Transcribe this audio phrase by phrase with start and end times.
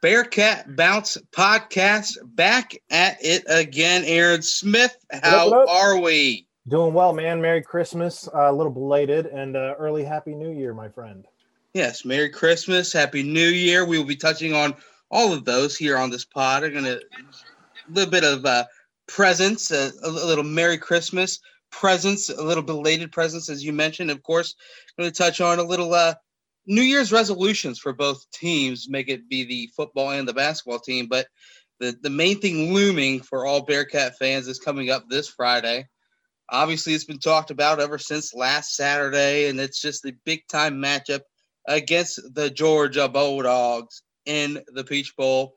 [0.00, 4.02] Bearcat Bounce podcast back at it again.
[4.06, 5.68] Aaron Smith, how what up, what up?
[5.68, 6.46] are we?
[6.68, 7.40] Doing well, man.
[7.40, 11.26] Merry Christmas, uh, a little belated, and uh, early Happy New Year, my friend.
[11.74, 13.84] Yes, Merry Christmas, Happy New Year.
[13.84, 14.74] We will be touching on
[15.10, 16.64] all of those here on this pod.
[16.64, 16.98] I'm gonna
[17.90, 18.64] a little bit of uh,
[19.06, 21.40] presents, a, a little Merry Christmas
[21.70, 24.10] presents, a little belated presents, as you mentioned.
[24.10, 24.54] Of course,
[24.98, 26.14] going to touch on a little uh,
[26.70, 31.08] New Year's resolutions for both teams, make it be the football and the basketball team.
[31.08, 31.26] But
[31.80, 35.88] the, the main thing looming for all Bearcat fans is coming up this Friday.
[36.48, 40.76] Obviously, it's been talked about ever since last Saturday, and it's just the big time
[40.76, 41.22] matchup
[41.66, 45.56] against the Georgia Bulldogs in the Peach Bowl.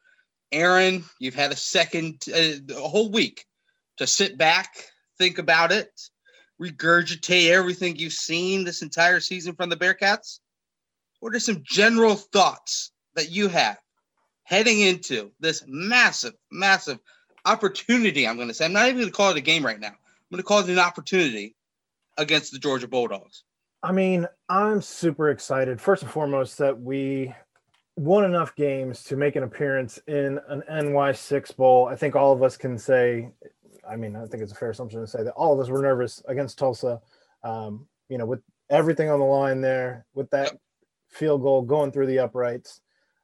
[0.51, 3.45] Aaron, you've had a second, uh, a whole week
[3.97, 4.83] to sit back,
[5.19, 5.91] think about it,
[6.59, 10.39] regurgitate everything you've seen this entire season from the Bearcats.
[11.23, 13.77] What are some general thoughts that you have
[14.43, 16.99] heading into this massive, massive
[17.45, 18.27] opportunity?
[18.27, 19.87] I'm going to say, I'm not even going to call it a game right now.
[19.87, 21.55] I'm going to call it an opportunity
[22.17, 23.45] against the Georgia Bulldogs.
[23.81, 25.79] I mean, I'm super excited.
[25.79, 27.33] First and foremost, that we
[27.95, 31.87] won enough games to make an appearance in an NY6 bowl.
[31.87, 33.29] I think all of us can say,
[33.89, 35.81] I mean, I think it's a fair assumption to say that all of us were
[35.81, 36.99] nervous against Tulsa.
[37.45, 40.57] Um, you know, with everything on the line there, with that
[41.13, 42.81] field goal going through the uprights,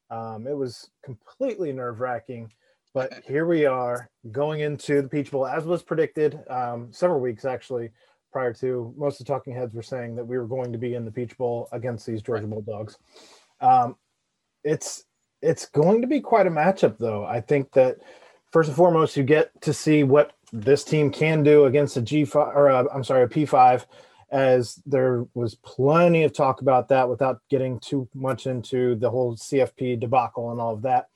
[0.10, 2.52] um, it was completely nerve wracking.
[2.94, 7.46] But here we are going into the Peach Bowl, as was predicted um, several weeks
[7.46, 7.92] actually
[8.32, 8.94] prior to.
[8.98, 11.12] Most of the talking heads were saying that we were going to be in the
[11.12, 12.98] Peach Bowl against these Georgia Bulldogs.
[13.62, 13.96] Um,
[14.64, 15.06] it's
[15.42, 17.26] it's going to be quite a matchup, though.
[17.26, 17.98] I think that
[18.52, 22.26] first and foremost, you get to see what this team can do against a G
[22.26, 23.86] five or i am sorry, a P five,
[24.32, 29.36] as there was plenty of talk about that without getting too much into the whole
[29.36, 31.10] CFP debacle and all of that.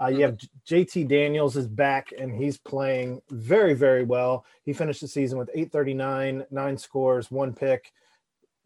[0.00, 4.46] Uh, you have JT Daniels is back and he's playing very, very well.
[4.62, 7.92] He finished the season with 839, nine scores, one pick,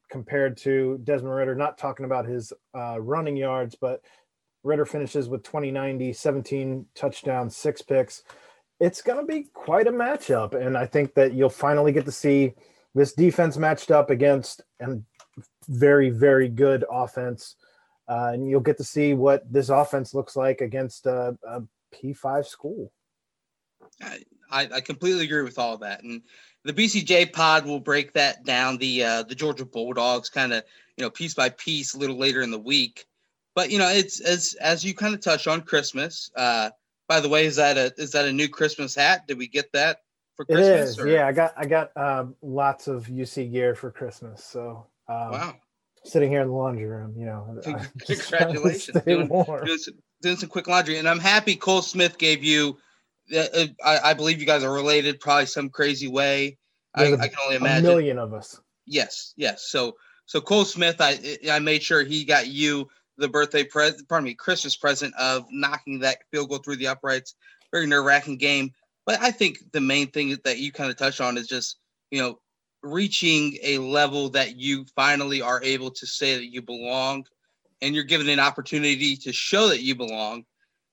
[0.08, 1.56] compared to Desmond Ridder.
[1.56, 4.02] Not talking about his uh, running yards, but
[4.62, 8.22] Ridder finishes with 2090, 17 touchdowns, six picks.
[8.78, 10.54] It's going to be quite a matchup.
[10.54, 12.54] And I think that you'll finally get to see
[12.94, 14.98] this defense matched up against a
[15.68, 17.56] very, very good offense.
[18.08, 21.62] Uh, and you'll get to see what this offense looks like against a a
[21.94, 22.92] P5 school.
[24.50, 26.02] I, I completely agree with all that.
[26.02, 26.22] And
[26.64, 28.78] the BCJ pod will break that down.
[28.78, 30.62] The uh, the Georgia Bulldogs kind of
[30.96, 33.06] you know piece by piece a little later in the week.
[33.54, 36.30] But you know, it's as as you kind of touched on Christmas.
[36.36, 36.70] Uh,
[37.08, 39.26] by the way, is that a is that a new Christmas hat?
[39.26, 39.98] Did we get that
[40.36, 40.68] for Christmas?
[40.68, 40.98] It is.
[40.98, 41.08] Or?
[41.08, 44.44] Yeah, I got I got um, lots of UC gear for Christmas.
[44.44, 45.56] So um, wow,
[46.04, 47.60] sitting here in the laundry room, you know.
[48.06, 52.78] Congratulations, doing, doing, some, doing, some, quick laundry, and I'm happy Cole Smith gave you.
[53.34, 56.58] Uh, uh I, I, believe you guys are related, probably some crazy way.
[56.94, 57.86] I, a, I, can only imagine.
[57.86, 58.60] A million of us.
[58.86, 59.66] Yes, yes.
[59.68, 59.96] So
[60.26, 64.34] so Cole Smith, I I made sure he got you the birthday present, pardon me,
[64.34, 67.34] Christmas present of knocking that field goal through the uprights.
[67.72, 68.72] Very nerve wracking game.
[69.06, 71.76] But I think the main thing that you kind of touch on is just,
[72.10, 72.38] you know,
[72.82, 77.24] reaching a level that you finally are able to say that you belong
[77.82, 80.44] and you're given an opportunity to show that you belong.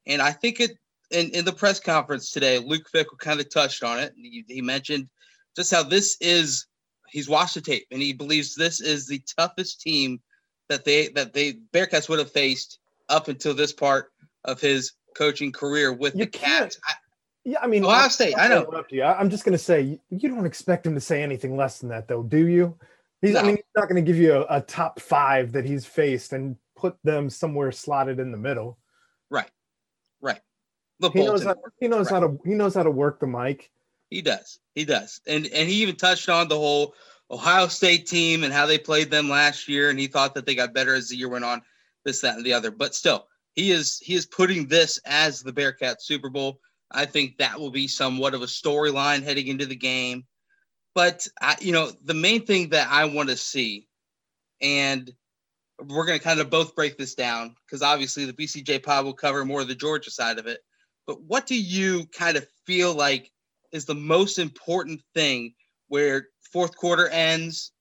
[0.08, 0.72] And I think it
[1.12, 4.14] in, in the press conference today, Luke Fickell kind of touched on it.
[4.16, 5.10] He, he mentioned
[5.56, 6.66] just how this is,
[7.10, 10.22] he's watched the tape and he believes this is the toughest team
[10.70, 12.80] that they that they Bearcats would have faced
[13.10, 14.12] up until this part
[14.46, 16.80] of his coaching career with you the Cats.
[16.88, 16.94] I,
[17.44, 18.36] yeah, I mean, Ohio State.
[18.38, 18.84] I know.
[18.90, 19.04] You.
[19.04, 22.08] I'm just going to say you don't expect him to say anything less than that,
[22.08, 22.78] though, do you?
[23.22, 23.40] He's, no.
[23.40, 26.34] I mean, he's not going to give you a, a, top five that he's faced
[26.34, 28.78] and put them somewhere slotted in the middle.
[29.30, 29.50] Right,
[30.22, 30.40] right.
[31.00, 32.22] The he knows how, he knows right.
[32.22, 33.72] how to he knows how to work the mic.
[34.10, 34.60] He does.
[34.76, 35.22] He does.
[35.28, 36.94] And and he even touched on the whole
[37.32, 40.54] Ohio State team and how they played them last year, and he thought that they
[40.54, 41.62] got better as the year went on,
[42.06, 42.72] this, that, and the other.
[42.72, 46.60] But still, he is he is putting this as the Bearcat Super Bowl.
[46.94, 50.26] I think that will be somewhat of a storyline heading into the game.
[50.94, 53.88] But I, you know, the main thing that I want to see,
[54.62, 55.10] and
[55.88, 59.14] we're going to kind of both break this down because obviously the BCJ pod will
[59.14, 60.60] cover more of the Georgia side of it.
[61.08, 63.32] But what do you kind of feel like
[63.72, 65.54] is the most important thing
[65.88, 67.72] where fourth quarter ends,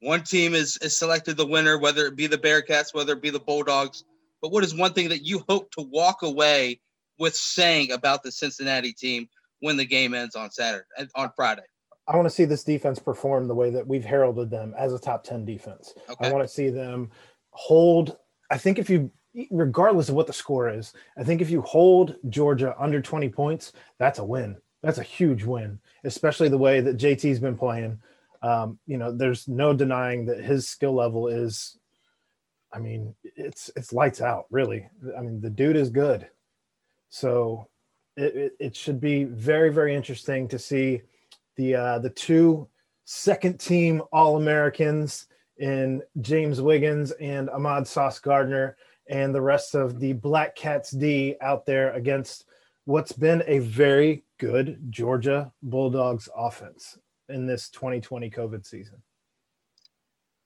[0.00, 3.30] one team is, is selected the winner, whether it be the Bearcats, whether it be
[3.30, 4.04] the Bulldogs.
[4.42, 6.80] But what is one thing that you hope to walk away
[7.18, 9.28] with saying about the Cincinnati team
[9.60, 10.84] when the game ends on Saturday
[11.14, 11.62] on Friday?
[12.06, 14.98] I want to see this defense perform the way that we've heralded them as a
[14.98, 15.94] top 10 defense.
[16.10, 16.28] Okay.
[16.28, 17.10] I want to see them
[17.50, 18.18] hold.
[18.50, 19.10] I think if you
[19.50, 20.92] regardless of what the score is.
[21.18, 24.56] I think if you hold Georgia under 20 points, that's a win.
[24.82, 28.00] That's a huge win, especially the way that JT's been playing.
[28.42, 31.78] Um, you know, there's no denying that his skill level is,
[32.72, 34.86] I mean, it's it's lights out, really.
[35.16, 36.28] I mean, the dude is good.
[37.14, 37.68] So
[38.16, 41.02] it, it, it should be very, very interesting to see
[41.54, 42.66] the uh, the two
[43.04, 45.28] second team All Americans
[45.58, 48.76] in James Wiggins and Ahmad Sauce Gardner
[49.08, 52.46] and the rest of the Black Cats D out there against
[52.84, 59.00] what's been a very good Georgia Bulldogs offense in this 2020 COVID season.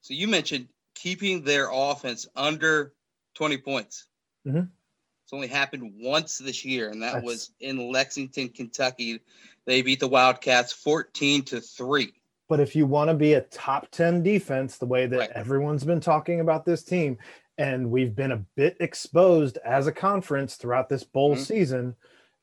[0.01, 2.93] So you mentioned keeping their offense under
[3.33, 4.05] 20 points.
[4.45, 4.65] Mm-hmm.
[5.29, 7.25] It's only happened once this year, and that That's...
[7.25, 9.19] was in Lexington, Kentucky.
[9.67, 12.11] They beat the Wildcats 14 to 3.
[12.47, 15.29] But if you want to be a top 10 defense, the way that right.
[15.35, 17.19] everyone's been talking about this team,
[17.59, 21.43] and we've been a bit exposed as a conference throughout this bowl mm-hmm.
[21.43, 21.95] season.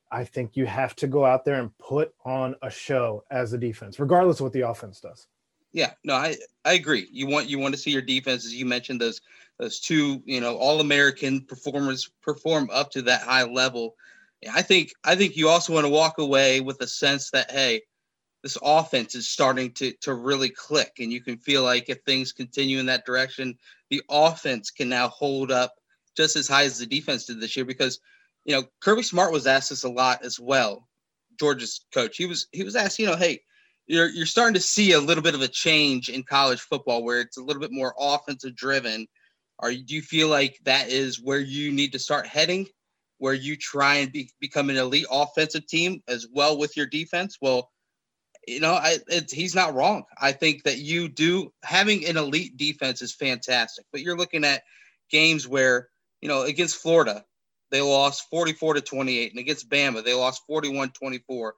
[0.09, 3.57] I think you have to go out there and put on a show as a
[3.57, 5.27] defense, regardless of what the offense does.
[5.73, 6.35] Yeah, no, I,
[6.65, 7.07] I agree.
[7.11, 9.21] You want you want to see your defense, as you mentioned, those
[9.59, 13.95] those two, you know, all American performers perform up to that high level.
[14.53, 17.81] I think I think you also want to walk away with a sense that hey,
[18.43, 22.31] this offense is starting to to really click, and you can feel like if things
[22.31, 23.57] continue in that direction,
[23.89, 25.75] the offense can now hold up
[26.15, 27.65] just as high as the defense did this year.
[27.65, 27.99] Because
[28.45, 30.87] you know Kirby Smart was asked this a lot as well.
[31.39, 33.41] Georgia's coach, he was he was asked, you know, hey,
[33.87, 37.21] you're you're starting to see a little bit of a change in college football where
[37.21, 39.07] it's a little bit more offensive driven.
[39.59, 42.67] Are do you feel like that is where you need to start heading?
[43.19, 47.37] Where you try and be, become an elite offensive team as well with your defense?
[47.41, 47.71] Well,
[48.47, 48.97] you know, I,
[49.29, 50.03] he's not wrong.
[50.21, 54.63] I think that you do having an elite defense is fantastic, but you're looking at
[55.09, 55.89] games where,
[56.21, 57.25] you know, against Florida,
[57.71, 61.55] they lost 44 to 28, and against Bama, they lost 41 24.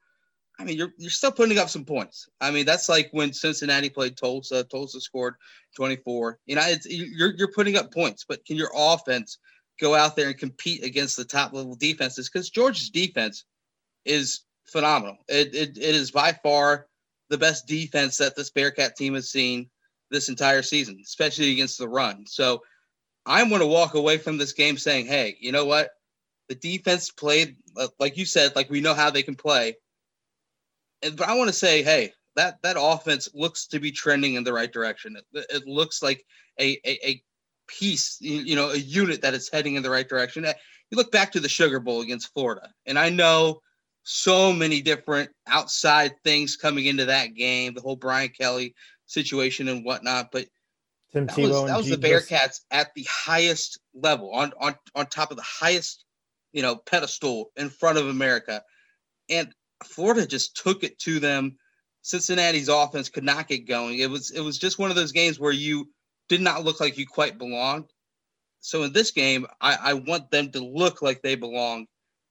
[0.60, 2.28] I mean, you're you're still putting up some points.
[2.42, 4.66] I mean, that's like when Cincinnati played Tulsa.
[4.66, 5.36] Tulsa scored
[5.78, 6.38] 24.
[6.46, 9.40] You know, it's, you're you're putting up points, but can your offense
[9.80, 12.30] go out there and compete against the top level defenses?
[12.30, 13.46] Because Georgia's defense
[14.04, 15.18] is phenomenal.
[15.30, 16.88] It, it, it is by far
[17.30, 19.70] the best defense that this Bearcat team has seen
[20.12, 22.26] this entire season, especially against the run.
[22.28, 22.64] So
[23.26, 25.92] I'm going to walk away from this game saying, hey, you know what?
[26.50, 27.58] The defense played,
[28.00, 29.76] like you said, like we know how they can play.
[31.02, 34.54] But I want to say, hey, that that offense looks to be trending in the
[34.54, 35.18] right direction.
[35.34, 36.26] It, it looks like
[36.60, 37.24] a, a, a
[37.68, 40.46] piece, you know, a unit that is heading in the right direction.
[40.46, 40.54] Uh,
[40.90, 43.62] you look back to the Sugar Bowl against Florida, and I know
[44.04, 48.74] so many different outside things coming into that game, the whole Brian Kelly
[49.06, 50.32] situation and whatnot.
[50.32, 50.48] But
[51.12, 55.06] Tim that Tebow was, that was the Bearcats at the highest level, on on on
[55.08, 56.06] top of the highest,
[56.54, 58.64] you know, pedestal in front of America,
[59.30, 61.58] and Florida just took it to them.
[62.02, 64.00] Cincinnati's offense could not get going.
[64.00, 65.90] It was it was just one of those games where you
[66.28, 67.86] did not look like you quite belonged.
[68.62, 71.88] So in this game, I, I want them to look like they belong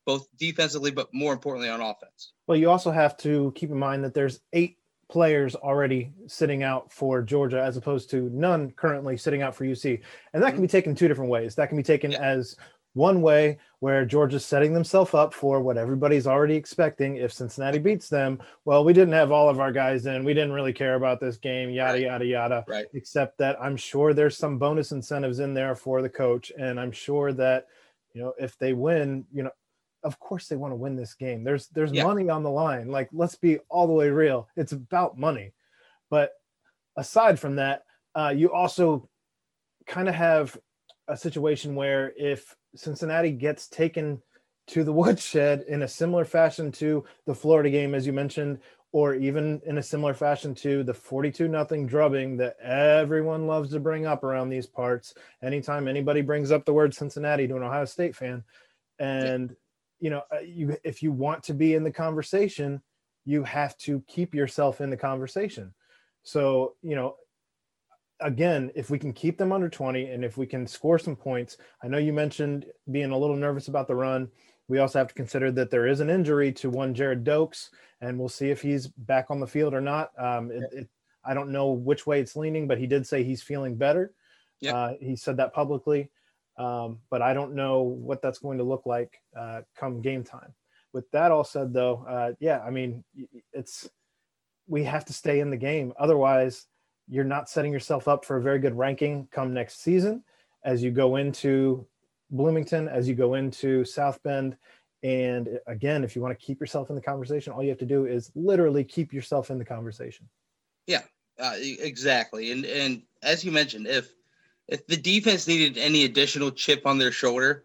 [0.07, 2.33] both defensively, but more importantly on offense.
[2.47, 4.79] Well, you also have to keep in mind that there's eight
[5.11, 10.01] players already sitting out for Georgia as opposed to none currently sitting out for UC.
[10.33, 10.63] And that can mm-hmm.
[10.63, 11.55] be taken two different ways.
[11.55, 12.21] That can be taken yeah.
[12.21, 12.57] as
[12.99, 17.17] one way where Georgia's setting themselves up for what everybody's already expecting.
[17.17, 20.25] If Cincinnati beats them, well, we didn't have all of our guys in.
[20.25, 22.03] We didn't really care about this game, yada, right.
[22.03, 22.65] yada, yada.
[22.67, 22.87] Right.
[22.93, 26.53] Except that I'm sure there's some bonus incentives in there for the coach.
[26.59, 27.69] And I'm sure that,
[28.13, 29.53] you know, if they win, you know,
[30.03, 31.45] of course they want to win this game.
[31.45, 32.05] There's there's yeah.
[32.05, 32.89] money on the line.
[32.89, 34.49] Like let's be all the way real.
[34.57, 35.53] It's about money.
[36.11, 36.33] But
[36.97, 39.09] aside from that, uh, you also
[39.87, 40.57] kind of have
[41.09, 44.23] a situation where if Cincinnati gets taken
[44.69, 48.61] to the woodshed in a similar fashion to the Florida game, as you mentioned,
[48.93, 53.81] or even in a similar fashion to the 42 nothing drubbing that everyone loves to
[53.81, 55.15] bring up around these parts.
[55.43, 58.45] Anytime anybody brings up the word Cincinnati to an Ohio State fan,
[58.99, 59.55] and
[60.01, 62.81] you know uh, you if you want to be in the conversation
[63.25, 65.75] you have to keep yourself in the conversation
[66.23, 67.17] so you know
[68.21, 71.57] again if we can keep them under 20 and if we can score some points
[71.83, 74.29] i know you mentioned being a little nervous about the run
[74.69, 77.71] we also have to consider that there is an injury to one Gerrid Doaks
[78.03, 80.89] and we'll see if he's back on the field or not um, it, it,
[81.25, 84.13] i don't know which way it's leaning but he did say he's feeling better
[84.61, 84.75] yeah.
[84.75, 86.11] Uh, he said that publicly
[86.59, 90.53] um, but I don't know what that's going to look like uh, come game time.
[90.93, 93.05] With that all said, though, uh, yeah, I mean,
[93.53, 93.89] it's
[94.67, 95.93] we have to stay in the game.
[95.99, 96.67] Otherwise,
[97.09, 100.23] you're not setting yourself up for a very good ranking come next season
[100.65, 101.87] as you go into
[102.31, 104.57] Bloomington as you go into South Bend.
[105.03, 107.87] And again, if you want to keep yourself in the conversation, all you have to
[107.87, 110.29] do is literally keep yourself in the conversation.
[110.87, 111.03] Yeah,
[111.39, 112.51] uh, exactly.
[112.51, 114.13] And and as you mentioned, if
[114.67, 117.65] if the defense needed any additional chip on their shoulder,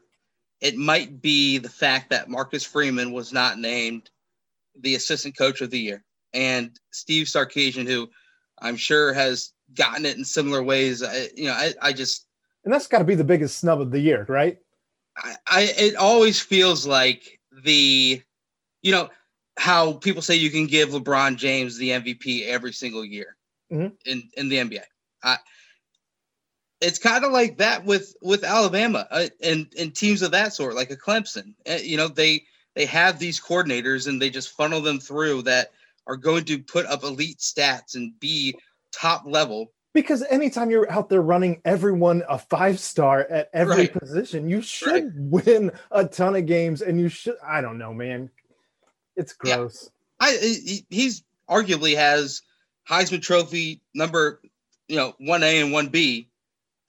[0.62, 4.10] it might be the fact that Marcus Freeman was not named
[4.80, 8.10] the assistant coach of the year, and Steve Sarkisian, who
[8.60, 11.04] I'm sure has gotten it in similar ways.
[11.04, 12.28] I, you know, I, I just
[12.64, 14.58] and that's got to be the biggest snub of the year, right?
[15.18, 18.22] I, I it always feels like the,
[18.82, 19.10] you know,
[19.58, 23.36] how people say you can give LeBron James the MVP every single year
[23.72, 23.94] Mhm.
[24.06, 24.84] in in the NBA.
[25.24, 25.38] I,
[26.82, 30.76] it's kind of like that with with Alabama uh, and and teams of that sort,
[30.76, 31.54] like a Clemson.
[31.70, 32.44] Uh, you know, they
[32.76, 35.72] they have these coordinators and they just funnel them through that
[36.08, 38.56] are going to put up elite stats and be
[38.92, 39.72] top level.
[39.94, 43.94] Because anytime you're out there running everyone a five star at every Right.
[43.94, 46.82] position, you should win a ton of games.
[46.82, 48.30] And you should, I don't know, man.
[49.16, 49.58] It's Yeah.
[49.58, 49.90] gross.
[50.20, 50.32] I
[50.90, 52.42] he's arguably has
[52.90, 54.42] Heisman Trophy number
[54.88, 56.30] you know one A and one B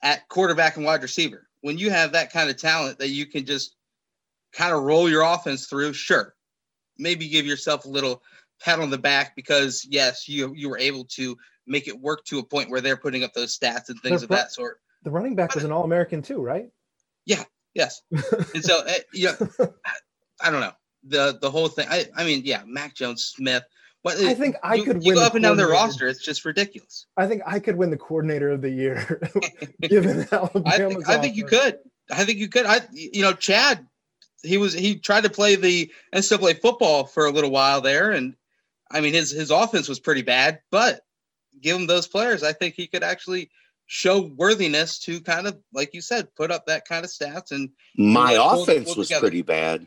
[0.01, 1.47] at quarterback and wide receiver.
[1.61, 3.75] When you have that kind of talent that you can just
[4.53, 6.35] kind of roll your offense through, sure,
[6.97, 8.23] maybe give yourself a little
[8.61, 12.39] pat on the back because yes, you you were able to make it work to
[12.39, 14.79] a point where they're putting up those stats and things of that sort.
[15.03, 16.69] The running back was an All American too, right?
[17.25, 17.43] Yeah.
[17.75, 19.35] Yes, and so uh, yeah,
[20.41, 20.71] I don't know
[21.03, 21.87] the the whole thing.
[21.89, 23.63] I I mean, yeah, Mac Jones, Smith.
[24.01, 26.07] What I think I you, could you win go the up and down their roster.
[26.07, 27.07] It's just ridiculous.
[27.17, 29.21] I think I could win the coordinator of the year,
[29.81, 31.79] given Alabama's I think, I think you could.
[32.11, 32.65] I think you could.
[32.65, 33.85] I you know Chad,
[34.43, 38.35] he was he tried to play the NCAA football for a little while there, and
[38.95, 41.01] I mean his his offense was pretty bad, but
[41.61, 43.49] give him those players, I think he could actually
[43.87, 47.69] show worthiness to kind of like you said, put up that kind of stats, and
[47.97, 49.27] My Yeah, pull- offense pull was together.
[49.27, 49.85] pretty bad.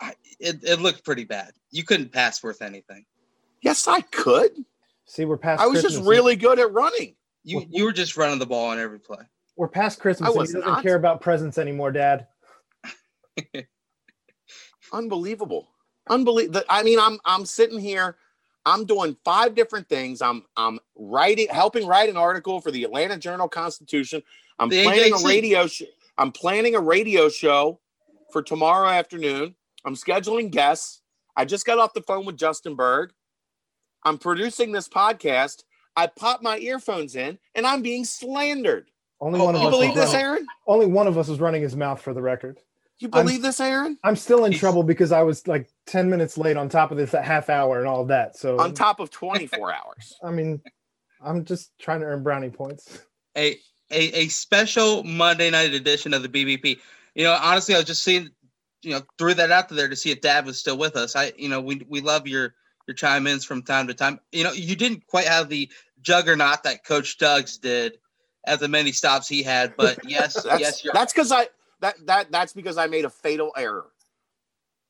[0.00, 1.52] I, it it looked pretty bad.
[1.70, 3.04] You couldn't pass worth anything.
[3.60, 4.52] Yes, I could.
[5.04, 5.60] See, we're past.
[5.60, 7.16] I was just really good at running.
[7.44, 9.24] You you were just running the ball on every play.
[9.56, 10.28] We're past Christmas.
[10.28, 10.82] I and was he doesn't not.
[10.82, 12.26] care about presents anymore, Dad.
[14.92, 15.68] Unbelievable.
[16.08, 16.62] Unbelievable.
[16.68, 18.16] I mean, I'm I'm sitting here.
[18.66, 20.20] I'm doing five different things.
[20.22, 24.22] I'm I'm writing, helping write an article for the Atlanta Journal Constitution.
[24.58, 25.24] I'm The planning AJC.
[25.24, 25.66] a radio.
[25.66, 25.82] Sh-
[26.18, 27.80] I'm planning a radio show
[28.32, 29.54] for tomorrow afternoon.
[29.84, 31.00] I'm scheduling guests.
[31.36, 33.12] I just got off the phone with Justin Berg.
[34.04, 35.64] I'm producing this podcast.
[35.96, 38.90] I pop my earphones in, and I'm being slandered.
[39.20, 39.74] Only Oh, one of You us.
[39.74, 40.46] believe this, running, Aaron?
[40.66, 42.58] only one of us is running his mouth for the record.
[43.00, 43.98] You I'm- believe this, Aaron?
[44.04, 47.12] I'm still in trouble because I was like 10 minutes late on top of this
[47.12, 48.36] half hour and all that.
[48.36, 50.14] So On top of 24 hours.
[50.22, 50.60] I mean,
[51.22, 53.00] I'm just trying to earn brownie points.
[53.36, 53.56] a,
[53.90, 56.78] a a special Monday night edition of the BBP.
[57.14, 58.28] You know, honestly, I was just seeing,
[58.82, 61.16] you know, threw that out there to see if Dad was still with us.
[61.16, 62.54] I, you know, we we love your
[62.86, 64.20] your chime ins from time to time.
[64.30, 65.70] You know, you didn't quite have the
[66.02, 67.98] juggernaut that Coach Doug's did
[68.46, 71.48] at the many stops he had, but yes, That's yes, you're that's because I
[71.80, 73.86] that that that's because I made a fatal error.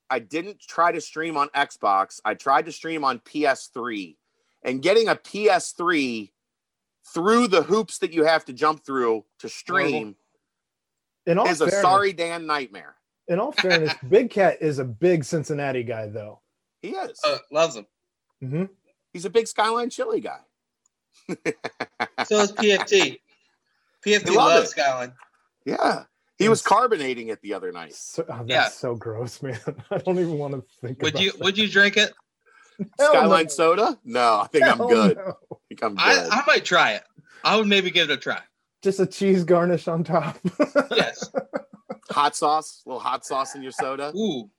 [0.09, 2.21] I didn't try to stream on Xbox.
[2.25, 4.17] I tried to stream on PS3,
[4.65, 6.31] and getting a PS3
[7.15, 10.17] through the hoops that you have to jump through to stream
[11.27, 12.97] In all is a sorry Dan nightmare.
[13.29, 16.41] in all fairness, Big Cat is a big Cincinnati guy, though.
[16.83, 17.21] He is.
[17.25, 17.87] uh, loves him.
[18.41, 18.65] hmm
[19.13, 20.39] He's a big Skyline Chili guy.
[22.27, 23.19] So is PFT.
[24.07, 24.71] PFT loves it.
[24.71, 25.13] Skyline.
[25.65, 26.05] Yeah.
[26.41, 27.95] He was carbonating it the other night.
[27.95, 28.69] So, oh, that's Yeah.
[28.69, 29.61] so gross, man.
[29.91, 31.01] I don't even want to think.
[31.03, 31.41] Would about you that.
[31.41, 32.13] would you drink it?
[33.01, 33.49] Skyline no.
[33.49, 33.99] soda?
[34.05, 35.17] No, I think I'm good.
[35.19, 35.37] no.
[35.53, 36.29] I think I'm good.
[36.33, 37.03] I, I might try it.
[37.45, 38.41] I would maybe give it a try.
[38.83, 40.39] Just a cheese garnish on top.
[40.97, 41.31] Yes.
[42.11, 44.13] hot sauce, a little hot sauce in your soda.
[44.17, 44.51] Ooh.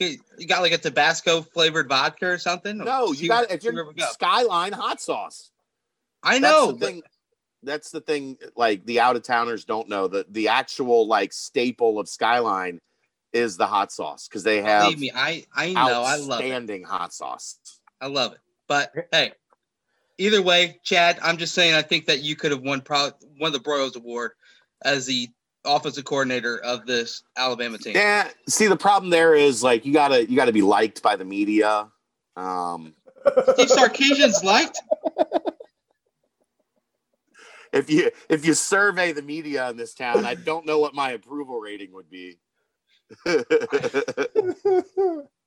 [0.00, 2.78] Okay, you got like a Tabasco flavored vodka or something?
[2.78, 4.06] No, you got where- if see where you're we go.
[4.10, 5.50] Skyline hot sauce.
[6.22, 6.66] I That's know.
[6.72, 7.02] the but thing.
[7.68, 8.38] That's the thing.
[8.56, 12.80] Like the out of towners don't know that the actual like staple of Skyline
[13.34, 16.02] is the hot sauce because they have Believe me, I I know.
[16.02, 16.44] I love it.
[16.44, 17.58] outstanding hot sauce.
[18.00, 18.38] I love it.
[18.68, 19.32] But hey,
[20.16, 23.52] either way, Chad, I'm just saying I think that you could have won pro- won
[23.52, 24.32] the Broyles Award
[24.82, 25.28] as the
[25.66, 27.94] offensive coordinator of this Alabama team.
[27.96, 28.28] Yeah.
[28.48, 31.88] See, the problem there is like you gotta you gotta be liked by the media.
[32.34, 32.94] Um,
[33.52, 34.80] Steve Sarkisian's liked.
[37.72, 41.10] if you if you survey the media in this town, I don't know what my
[41.12, 42.38] approval rating would be.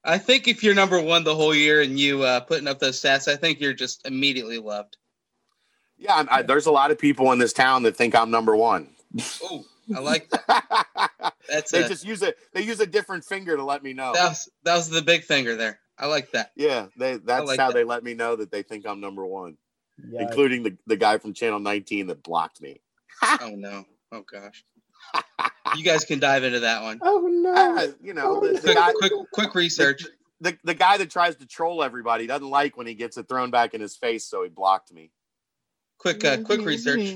[0.04, 3.00] I think if you're number one the whole year and you uh, putting up those
[3.02, 4.98] stats, I think you're just immediately loved.
[5.98, 8.56] yeah, I, I, there's a lot of people in this town that think I'm number
[8.56, 8.90] one.
[9.44, 9.64] Oh,
[9.96, 11.34] I like that.
[11.50, 12.38] That's they a, just use it.
[12.54, 14.14] They use a different finger to let me know.
[14.14, 15.80] that was that was the big finger there.
[15.98, 16.52] I like that.
[16.56, 17.74] yeah, they, that's like how that.
[17.76, 19.58] they let me know that they think I'm number one,
[20.10, 22.82] Yeah, including the, the guy from Channel 19 that blocked me.
[23.42, 23.86] Oh no.
[24.12, 24.64] Oh gosh.
[25.78, 27.00] You guys can dive into that one.
[27.04, 27.54] oh no.
[27.56, 30.06] Ah, you know, the, the Quick, guy, quick, quick research.
[30.42, 33.52] the, the guy that tries to troll everybody doesn't like when he gets it thrown
[33.52, 35.12] back in his face, so he blocked me.
[36.00, 37.16] Quick, uh, quick research.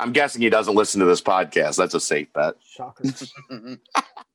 [0.00, 1.76] I'm guessing he doesn't listen to this podcast.
[1.76, 2.54] That's a safe bet.
[2.64, 3.04] Shocker.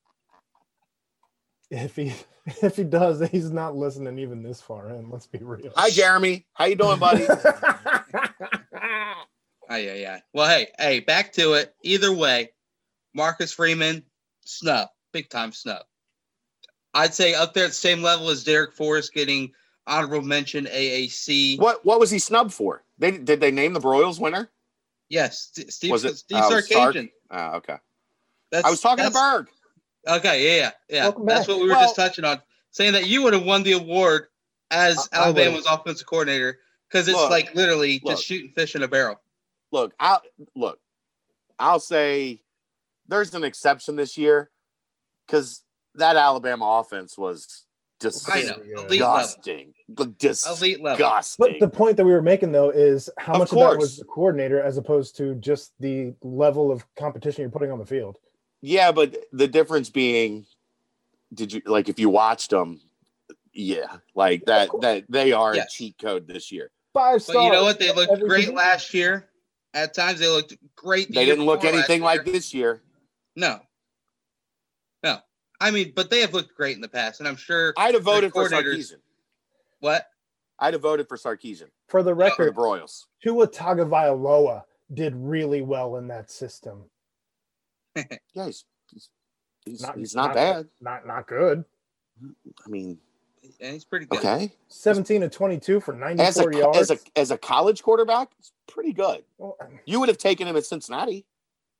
[1.74, 2.12] if he
[2.62, 5.10] if he does, he's not listening even this far in.
[5.10, 5.72] Let's be real.
[5.76, 6.46] Hi, Jeremy.
[6.54, 7.26] How you doing, buddy?
[9.70, 10.20] Oh yeah, yeah.
[10.32, 11.74] Well, hey, hey, back to it.
[11.82, 12.50] Either way,
[13.14, 14.02] Marcus Freeman,
[14.44, 15.82] snub, big time snub.
[16.92, 19.52] I'd say up there at the same level as Darrick Forrest getting
[19.86, 21.58] honorable mention AAC.
[21.58, 22.84] what what was he snubbed for?
[22.98, 24.50] They did they name the Broyles winner?
[25.08, 26.92] Yes, Steve, Was it- Steve oh, Sarkisian.
[26.92, 26.96] Sark?
[27.30, 27.76] Ah, okay.
[28.50, 29.48] That's, I was talking to Berg.
[30.06, 31.02] Okay, yeah, yeah, yeah.
[31.04, 31.48] Welcome That's back.
[31.48, 34.28] what we were Well- just touching on, saying that you would have won the award
[34.70, 38.14] as I- I Alabama's offensive coordinator because it's Look, like literally look.
[38.14, 39.20] just shooting fish in a barrel.
[39.72, 40.18] Look, I
[40.54, 40.80] look.
[41.58, 42.42] I'll say
[43.08, 44.50] there's an exception this year
[45.26, 45.62] because
[45.94, 47.60] that Alabama offense was
[48.28, 48.84] I know, Yeah.
[48.84, 49.74] elite level, disgusting.
[50.18, 50.68] Disgusting.
[50.72, 51.20] elite level.
[51.38, 53.96] But the point that we were making though is how Of much of that was
[53.96, 58.18] the coordinator as opposed to just the level of competition you're putting on the field.
[58.66, 60.46] Yeah, but the difference being,
[61.34, 62.80] did you like if you watched them?
[63.52, 64.70] Yeah, like that.
[64.80, 65.66] That they are Yes.
[65.66, 66.70] a cheat code this year.
[66.94, 67.78] Five But you know what?
[67.78, 69.28] They looked Every great last year.
[69.74, 71.08] At times, they looked great.
[71.08, 72.80] the They didn't look anything like this year.
[73.36, 73.60] No,
[75.02, 75.18] no.
[75.60, 77.74] I mean, but they have looked great in the past, and I'm sure.
[77.76, 79.00] I'd have voted for coordinators- Sarkisian.
[79.80, 80.06] What?
[80.58, 83.04] I'd have voted for Sarkisian For the for the record, Broyles.
[83.22, 84.62] Tua Tagovailoa
[84.94, 86.88] did really well in that system.
[87.96, 89.08] Yeah, he's he's,
[89.64, 90.68] he's Not- not, he's not not- bad.
[90.80, 91.64] Not not good.
[92.64, 92.98] I mean,
[93.60, 94.18] And he's pretty good.
[94.20, 94.52] okay.
[94.68, 96.78] 17 to 22 for As a yards.
[96.78, 99.24] as a as a college quarterback, it's pretty good.
[99.38, 101.26] Well, You would have taken him at Cincinnati.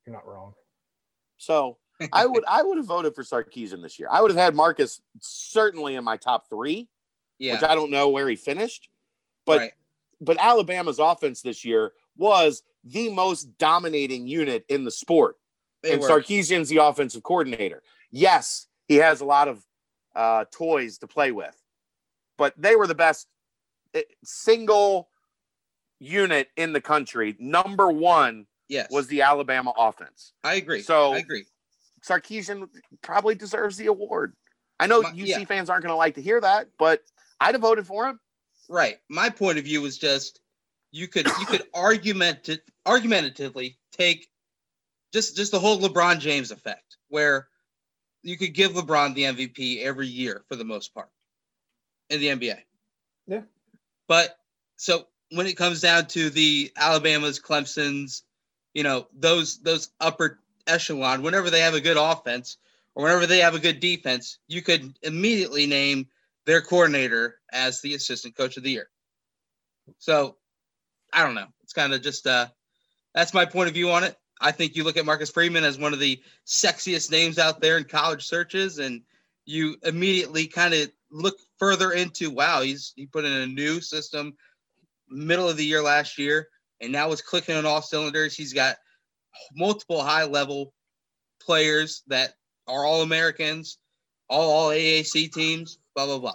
[0.06, 0.54] you're not wrong.
[1.36, 1.78] So
[2.12, 4.08] I would I would have voted for Sarkisian this year.
[4.10, 6.88] I would have had Marcus certainly in my top three,
[7.38, 7.54] Yeah.
[7.54, 8.88] which I don't know where he finished.
[9.46, 9.72] But right.
[10.20, 15.36] but Alabama's offense this year was the most dominating unit in the sport.
[15.84, 16.08] They and were.
[16.08, 17.82] Sarkisian's the offensive coordinator.
[18.10, 19.64] Yes, he has a lot of
[20.16, 21.56] uh, toys to play with,
[22.38, 23.28] but they were the best
[23.92, 25.08] eh, single
[26.00, 27.36] unit in the country.
[27.38, 28.90] Number one yes.
[28.90, 30.32] was the Alabama offense.
[30.42, 30.80] I agree.
[30.80, 31.44] So- I agree.
[32.02, 32.68] Sarkisian
[33.02, 34.34] probably deserves the award.
[34.80, 35.44] I know My- UC yeah.
[35.44, 37.02] fans aren't going to like to hear that, but
[37.40, 38.20] I'd have voted for him.
[38.68, 38.98] Right.
[39.08, 40.40] My point of view was just
[40.90, 42.48] you could you could argument
[42.86, 44.28] argumentatively take
[45.14, 47.46] just just the whole LeBron James effect where
[48.24, 51.08] you could give LeBron the MVP every year for the most part
[52.10, 52.58] in the NBA.
[53.28, 53.42] Yeah.
[54.08, 54.36] But
[54.76, 58.24] so when it comes down to the Alabama's, Clemson's,
[58.74, 62.56] you know, those those upper echelon, whenever they have a good offense
[62.96, 66.08] or whenever they have a good defense, you could immediately name
[66.44, 68.88] their coordinator as the assistant coach of the year.
[69.98, 70.36] So
[71.12, 71.46] I don't know.
[71.62, 72.48] It's kind of just uh
[73.14, 74.16] that's my point of view on it.
[74.44, 77.78] I think you look at Marcus Freeman as one of the sexiest names out there
[77.78, 79.00] in college searches, and
[79.46, 84.34] you immediately kind of look further into wow, he's he put in a new system
[85.08, 86.48] middle of the year last year,
[86.82, 88.36] and now it's clicking on all cylinders.
[88.36, 88.76] He's got
[89.56, 90.74] multiple high level
[91.40, 92.34] players that
[92.68, 93.78] are all Americans,
[94.28, 96.34] all all AAC teams, blah blah blah.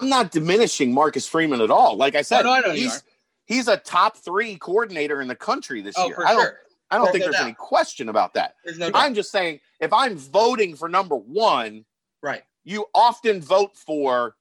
[0.00, 1.96] I'm not diminishing Marcus Freeman at all.
[1.96, 3.04] Like I said, no, I know he's
[3.46, 6.16] he's a top three coordinator in the country this Oh, year.
[6.16, 6.58] for I don't sure.
[6.90, 7.44] I don't There's think no there's doubt.
[7.46, 8.54] any question about that.
[8.64, 9.02] There's no doubt.
[9.02, 11.84] I'm just saying if I'm voting for number one,
[12.22, 12.42] right.
[12.64, 14.36] you often vote for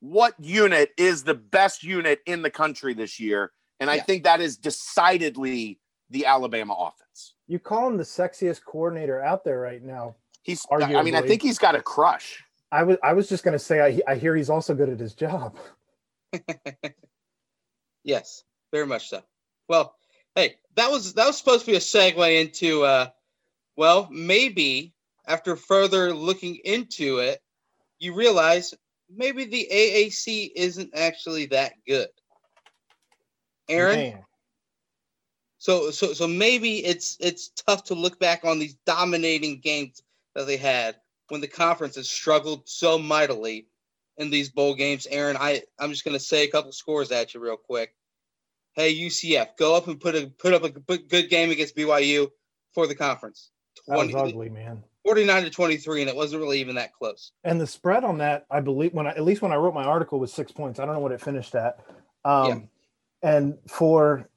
[0.00, 3.52] what unit is the best unit in the country this year.
[3.80, 4.02] And I Yeah.
[4.04, 7.34] think that is decidedly the Alabama offense.
[7.48, 10.16] You call him the sexiest coordinator out there right now.
[10.42, 12.44] He's I mean, I think he's got a crush.
[12.70, 14.98] I was I was just going to say I, I hear he's also good at
[15.00, 15.56] his job.
[18.04, 18.42] Yes,
[18.72, 19.22] very much so.
[19.68, 19.94] Well,
[20.34, 23.08] hey, that was that was supposed to be a segue into uh
[23.76, 24.92] well, maybe
[25.26, 27.40] after further looking into it,
[27.98, 28.74] you realize
[29.14, 32.08] maybe the AAC isn't actually that good.
[33.68, 34.24] Aaron, Man.
[35.58, 40.02] so so so maybe it's it's tough to look back on these dominating games
[40.34, 40.96] that they had
[41.28, 43.66] when the conference has struggled so mightily
[44.18, 45.06] in these bowl games.
[45.10, 47.94] Aaron, I I'm just gonna say a couple scores at you real quick.
[48.74, 52.28] Hey UCF, go up and put a put up a good game against BYU,
[52.72, 53.50] for the conference.
[53.86, 54.82] That was ugly, man.
[55.04, 57.32] 49 to 23, and it wasn't really even that close.
[57.42, 59.84] And the spread on that, I believe, when I, at least when I wrote my
[59.84, 60.78] article, was six points.
[60.78, 61.78] I don't know what it finished at.
[62.24, 62.48] Um,
[63.22, 63.30] yeah.
[63.30, 64.28] And for,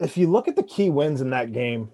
[0.00, 1.90] if you look at the key wins in that game,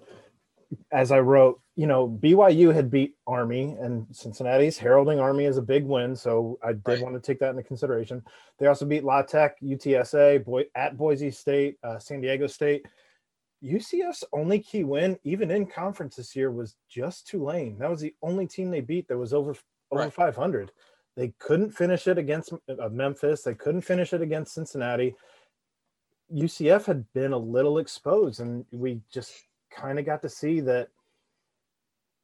[0.91, 5.61] as I wrote, you know, BYU had beat Army and Cincinnati's heralding Army as a
[5.61, 6.15] big win.
[6.15, 7.01] So I did right.
[7.03, 8.23] want to take that into consideration.
[8.57, 12.83] They also beat La Tech, UTSA, Boy, at Boise State, uh, San Diego State.
[13.63, 17.77] UCF's only key win, even in conference this year, was just Tulane.
[17.77, 19.55] That was the only team they beat that was over
[19.91, 20.13] over right.
[20.13, 20.71] 500.
[21.15, 23.43] They couldn't finish it against uh, Memphis.
[23.43, 25.15] They couldn't finish it against Cincinnati.
[26.33, 29.31] UCF had been a little exposed, and we just
[29.71, 30.89] kind of got to see that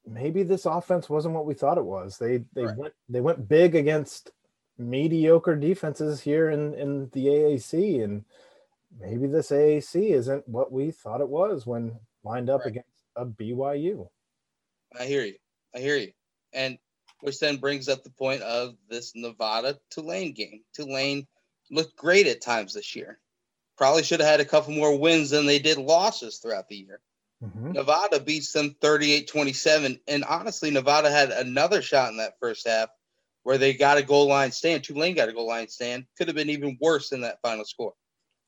[0.06, 2.18] maybe this offense wasn't what we thought it was.
[2.18, 2.78] They they right.
[2.78, 4.32] went they went big against
[4.78, 8.26] mediocre defenses here in in the AAC, and
[9.00, 12.70] maybe this AAC isn't what we thought it was when lined up right.
[12.70, 14.08] against a BYU.
[15.00, 15.36] I hear you.
[15.76, 16.12] I hear you.
[16.54, 16.78] And
[17.22, 20.62] which then brings up the point of this Nevada Tulane game.
[20.74, 21.26] Tulane
[21.72, 23.20] looked great at times this year.
[23.78, 27.00] Probably should have had a couple more wins than they did losses throughout the year.
[27.44, 27.74] Mm-hmm.
[27.74, 30.00] Nevada beats them 38 27.
[30.08, 32.90] And honestly, Nevada had another shot in that first half
[33.44, 34.84] where they got a goal line stand.
[34.84, 36.06] Tulane got a goal line stand.
[36.18, 37.94] Could have been even worse than that final score.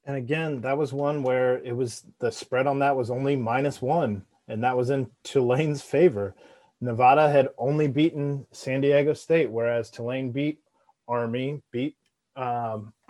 [0.05, 3.81] And again, that was one where it was the spread on that was only minus
[3.81, 6.36] one, and that was in Tulane's favor.
[6.79, 10.60] Nevada had only beaten San Diego State, whereas Tulane beat
[11.08, 11.95] Army, beat
[12.36, 12.93] um,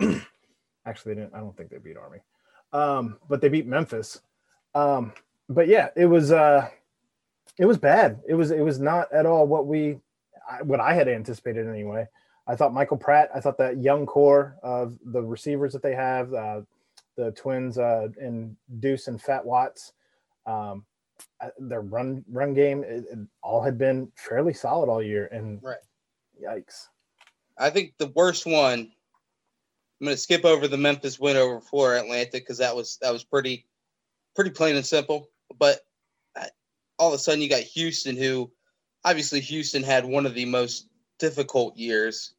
[0.86, 2.18] actually they didn't I don't think they beat Army.
[2.72, 4.20] Um, but they beat Memphis.
[4.74, 5.12] Um,
[5.48, 6.68] but yeah, it was uh
[7.58, 8.20] it was bad.
[8.28, 9.98] It was it was not at all what we
[10.62, 12.06] what I had anticipated anyway.
[12.46, 16.32] I thought Michael Pratt, I thought that young core of the receivers that they have,
[16.32, 16.60] uh,
[17.16, 19.92] the twins uh, in Deuce and Phat Watts,
[20.46, 20.84] um,
[21.40, 25.28] uh, their run run game it, it all had been fairly solid all year.
[25.32, 25.78] And right,
[26.42, 26.88] yikes!
[27.58, 28.92] I think the worst one.
[29.98, 33.14] I'm going to skip over the Memphis win over Florida Atlantic because that was that
[33.14, 33.64] was pretty
[34.34, 35.30] pretty plain and simple.
[35.58, 35.80] But
[36.34, 36.46] uh,
[36.98, 38.50] all of a sudden, you got Houston, who
[39.04, 42.34] obviously Houston had one of the most difficult years,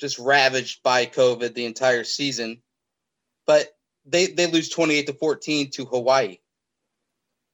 [0.00, 2.62] just ravaged by COVID the entire season.
[3.46, 3.68] But
[4.06, 6.38] they they lose 28 to 14 to Hawaii.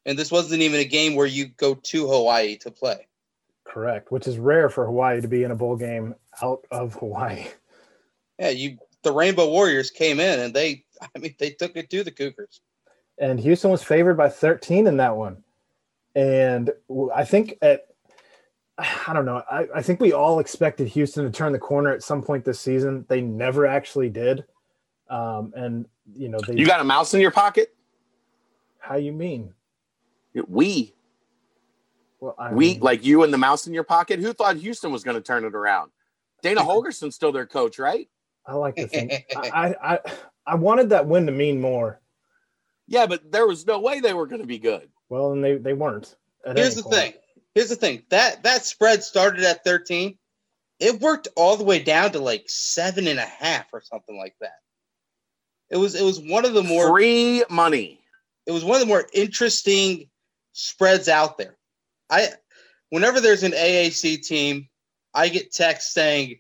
[0.05, 3.09] And this wasn't even a game where you go to Hawaii to play.
[3.65, 7.47] Correct, which is rare for Hawaii to be in a bowl game out of Hawaii.
[8.39, 12.05] Yeah, you the Rainbow Warriors came in and they I mean they took it to
[12.05, 12.61] the Cougars
[13.19, 15.43] and Houston was favored by 13 in that one.
[16.15, 16.71] And
[17.15, 17.87] I think at
[18.79, 19.43] I don't know.
[19.51, 22.61] I, I think we all expected Houston to turn the corner at some point this
[22.61, 23.07] season.
[23.09, 24.45] They never actually did.
[25.09, 27.75] Um, and you know, they You got a mouse in your pocket?
[28.79, 29.55] How you mean?
[30.47, 30.95] We.
[32.21, 34.21] Well, I we mean, like you and the mouse in your pocket.
[34.21, 35.91] Who thought Houston was going to turn it around?
[36.43, 38.09] Dana Holgorsen's still their coach, right?
[38.47, 39.25] I like to think.
[39.37, 39.99] I, I
[40.47, 42.01] I wanted that win to mean more.
[42.87, 44.89] Yeah, but there was no way they were going to be good.
[45.09, 46.15] Well, and they, they weren't.
[46.55, 46.95] Here's the point.
[46.95, 47.13] thing.
[47.55, 48.03] Here's the thing.
[48.11, 50.17] That that spread started at 13.
[50.79, 54.37] It worked all the way down to like seven and a half or something like
[54.41, 54.59] that.
[55.71, 58.01] It was it was one of the more free money.
[58.47, 60.09] It was one of the more interesting
[60.53, 61.57] spreads out there.
[62.11, 62.29] I
[62.91, 64.69] whenever there's an AAC team,
[65.15, 66.39] I get texts saying,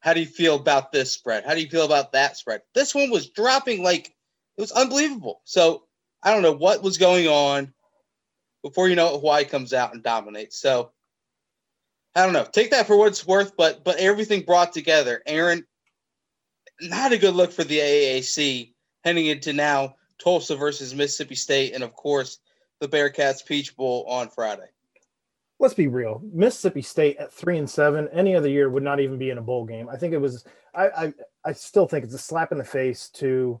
[0.00, 1.44] How do you feel about this spread?
[1.44, 2.62] How do you feel about that spread?
[2.74, 4.14] This one was dropping like
[4.56, 5.40] it was unbelievable.
[5.44, 5.84] So
[6.22, 7.72] I don't know what was going on
[8.62, 10.58] before you know it, Hawaii comes out and dominates.
[10.58, 10.92] So
[12.14, 12.44] I don't know.
[12.44, 15.22] Take that for what it's worth, but but everything brought together.
[15.26, 15.64] Aaron,
[16.80, 18.72] not a good look for the AAC
[19.04, 22.38] heading into now Tulsa versus Mississippi State, and of course
[22.80, 24.68] the Bearcats Peach Bowl on Friday.
[25.60, 26.22] Let's be real.
[26.32, 29.42] Mississippi State at three and seven, any other year would not even be in a
[29.42, 29.88] bowl game.
[29.88, 30.44] I think it was.
[30.74, 31.12] I I,
[31.44, 33.60] I still think it's a slap in the face to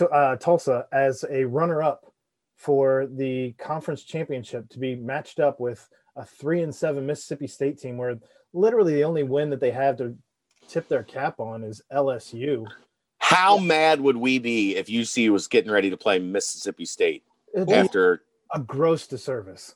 [0.00, 2.12] uh, Tulsa as a runner-up
[2.56, 7.78] for the conference championship to be matched up with a three and seven Mississippi State
[7.78, 8.18] team, where
[8.52, 10.16] literally the only win that they have to
[10.68, 12.66] tip their cap on is LSU.
[13.18, 17.24] How mad would we be if UC was getting ready to play Mississippi State
[17.54, 18.22] It'd after
[18.52, 19.74] a gross disservice?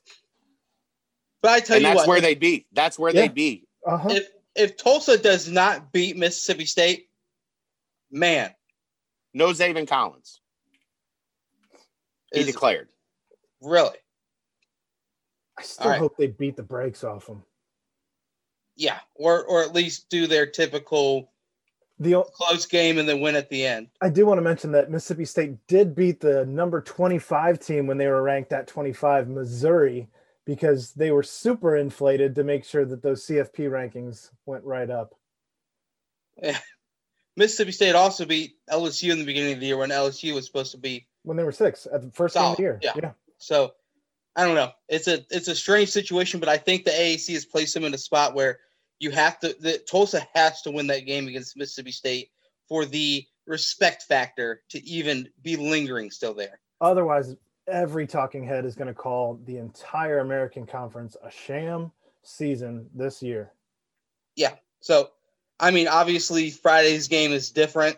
[1.40, 2.66] But I tell and you that's what, where they'd be.
[2.72, 3.22] That's where yeah.
[3.22, 3.64] they'd be.
[3.87, 4.09] Uh-huh.
[4.11, 7.09] If if Tulsa does not beat Mississippi State,
[8.11, 8.55] man,
[9.35, 10.40] no Zaven Collins.
[12.33, 12.88] He Is, declared.
[13.61, 13.97] Really?
[15.59, 15.99] I still right.
[15.99, 17.42] hope they beat the brakes off him.
[18.75, 21.31] Yeah, or or at least do their typical
[21.99, 23.88] The close game and then win at the end.
[24.01, 27.99] I do want to mention that Mississippi State did beat the number 25 team when
[27.99, 30.09] they were ranked at 25, Missouri,
[30.47, 35.14] because they were super inflated to make sure that those CFP rankings went right up.
[37.37, 40.73] Mississippi State also beat LSU in the beginning of the year when LSU was supposed
[40.73, 42.79] to be when they were six at the first game of the year.
[42.83, 42.92] Yeah.
[42.97, 43.12] yeah.
[43.38, 43.73] So
[44.37, 44.71] I don't know.
[44.88, 47.95] It's a it's a strange situation, but I think the AAC has placed them in
[47.95, 48.61] a spot where
[48.99, 52.31] you have to the Tulsa has to win that game against Mississippi State
[52.68, 56.61] for the respect factor to even be lingering still there.
[56.81, 57.35] Otherwise,
[57.68, 61.92] every talking head is going to call the entire American Conference a sham
[62.23, 63.53] season this year.
[64.37, 64.55] Yeah.
[64.81, 65.11] So,
[65.61, 67.97] I mean, obviously Friday's game is different.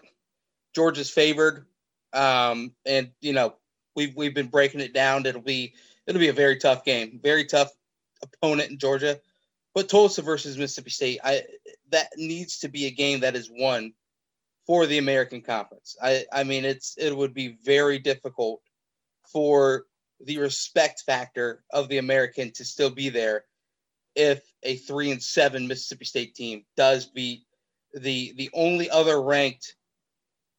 [0.75, 1.67] Georgia's favored,
[2.12, 3.55] um, and you know
[3.95, 5.25] we've we've been breaking it down.
[5.25, 5.75] It'll be
[6.07, 7.71] it'll be a very tough game, very tough
[8.23, 9.21] opponent in Georgia.
[9.75, 11.43] But Tulsa versus Mississippi State, I
[11.90, 13.93] that needs to be a game that is won
[14.67, 15.97] for the American Conference.
[16.03, 18.61] I I mean it's it would be very difficult
[19.33, 19.87] for
[20.21, 23.45] the respect factor of the American to still be there
[24.14, 27.42] if a three and seven Mississippi State team does beat
[27.94, 29.77] the the only other ranked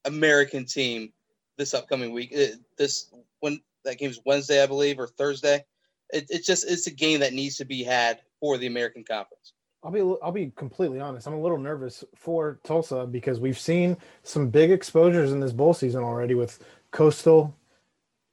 [0.05, 1.11] American team
[1.57, 2.31] this upcoming week.
[2.31, 5.65] It, this when that game's Wednesday, I believe, or Thursday.
[6.11, 9.53] It, it's just it's a game that needs to be had for the American Conference.
[9.83, 11.27] I'll be I'll be completely honest.
[11.27, 15.73] I'm a little nervous for Tulsa because we've seen some big exposures in this bowl
[15.73, 16.59] season already with
[16.91, 17.55] Coastal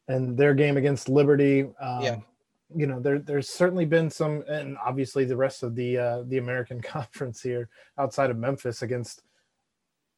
[0.08, 1.62] and their game against Liberty.
[1.80, 2.16] Um, yeah.
[2.74, 6.38] You know, there, there's certainly been some, and obviously the rest of the uh, the
[6.38, 9.22] American Conference here outside of Memphis against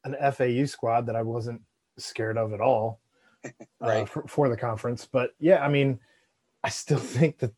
[0.03, 1.61] an FAU squad that I wasn't
[1.97, 2.99] scared of at all
[3.45, 5.07] uh, uh, for, for the conference.
[5.11, 5.99] But yeah, I mean,
[6.63, 7.51] I still think that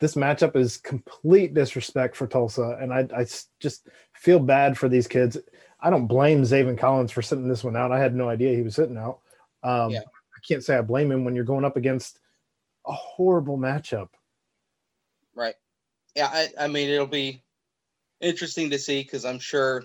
[0.00, 3.26] this matchup is complete disrespect for Tulsa, and I, I
[3.60, 5.38] just feel bad for these kids.
[5.80, 7.92] I don't blame Zaven Collins for sitting this one out.
[7.92, 9.20] I had no idea he was sitting out.
[9.62, 10.00] Um, yeah.
[10.00, 12.20] I can't say I blame him when you're going up against
[12.86, 14.08] a horrible matchup.
[15.34, 15.54] Right.
[16.14, 16.28] Yeah.
[16.30, 17.42] I, I mean, it'll be
[18.20, 19.84] interesting to see because I'm sure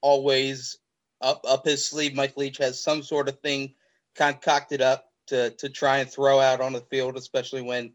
[0.00, 0.78] always
[1.20, 3.74] up up his sleeve, Mike Leach has some sort of thing
[4.14, 7.92] concocted up to to try and throw out on the field, especially when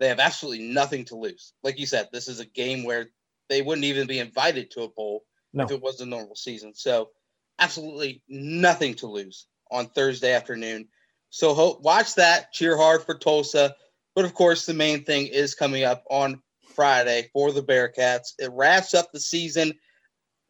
[0.00, 1.52] they have absolutely nothing to lose.
[1.62, 3.08] Like you said, this is a game where
[3.48, 5.64] they wouldn't even be invited to a bowl no.
[5.64, 6.74] if it was a normal season.
[6.74, 7.10] So,
[7.58, 10.88] absolutely nothing to lose on Thursday afternoon.
[11.30, 12.52] So, hope, watch that.
[12.52, 13.76] Cheer hard for Tulsa.
[14.14, 16.42] But of course, the main thing is coming up on
[16.74, 18.32] Friday for the Bearcats.
[18.38, 19.74] It wraps up the season,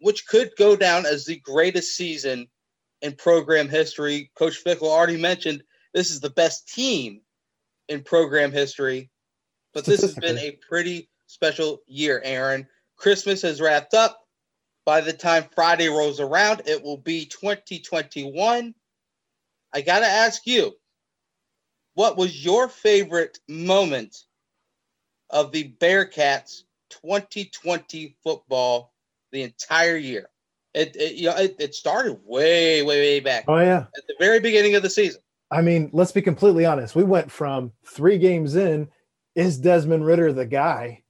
[0.00, 2.48] which could go down as the greatest season
[3.00, 4.30] in program history.
[4.36, 5.62] Coach Fickell already mentioned
[5.94, 7.20] this is the best team
[7.88, 9.10] in program history
[9.72, 12.66] but this has been a pretty special year, Aaron.
[12.96, 14.18] Christmas has wrapped up.
[14.84, 18.74] By the time Friday rolls around, it will be 2021.
[19.72, 20.72] I got to ask you,
[21.94, 24.24] what was your favorite moment
[25.30, 28.92] of the Bearcats 2020 football
[29.30, 30.28] the entire year?
[30.74, 33.44] It, it you know it, it started way way way back.
[33.46, 35.20] Oh yeah, at the very beginning of the season.
[35.50, 36.94] I mean, let's be completely honest.
[36.94, 38.88] We went from three games in
[39.34, 41.02] is Desmond Ridder the guy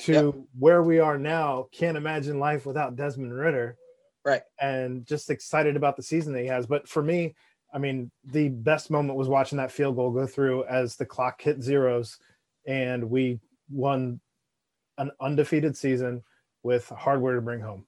[0.00, 0.34] to yep.
[0.58, 1.68] where we are now?
[1.72, 3.76] Can't imagine life without Desmond Ridder.
[4.24, 4.42] Right.
[4.60, 6.66] And just excited about the season that he has.
[6.66, 7.34] But for me,
[7.72, 11.40] I mean, the best moment was watching that field goal go through as the clock
[11.40, 12.18] hit zeros
[12.66, 14.20] and we won
[14.98, 16.22] an undefeated season
[16.62, 17.86] with hardware to bring home.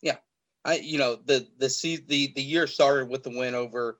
[0.00, 0.16] Yeah.
[0.64, 1.68] I you know, the the
[2.06, 3.98] the the year started with the win over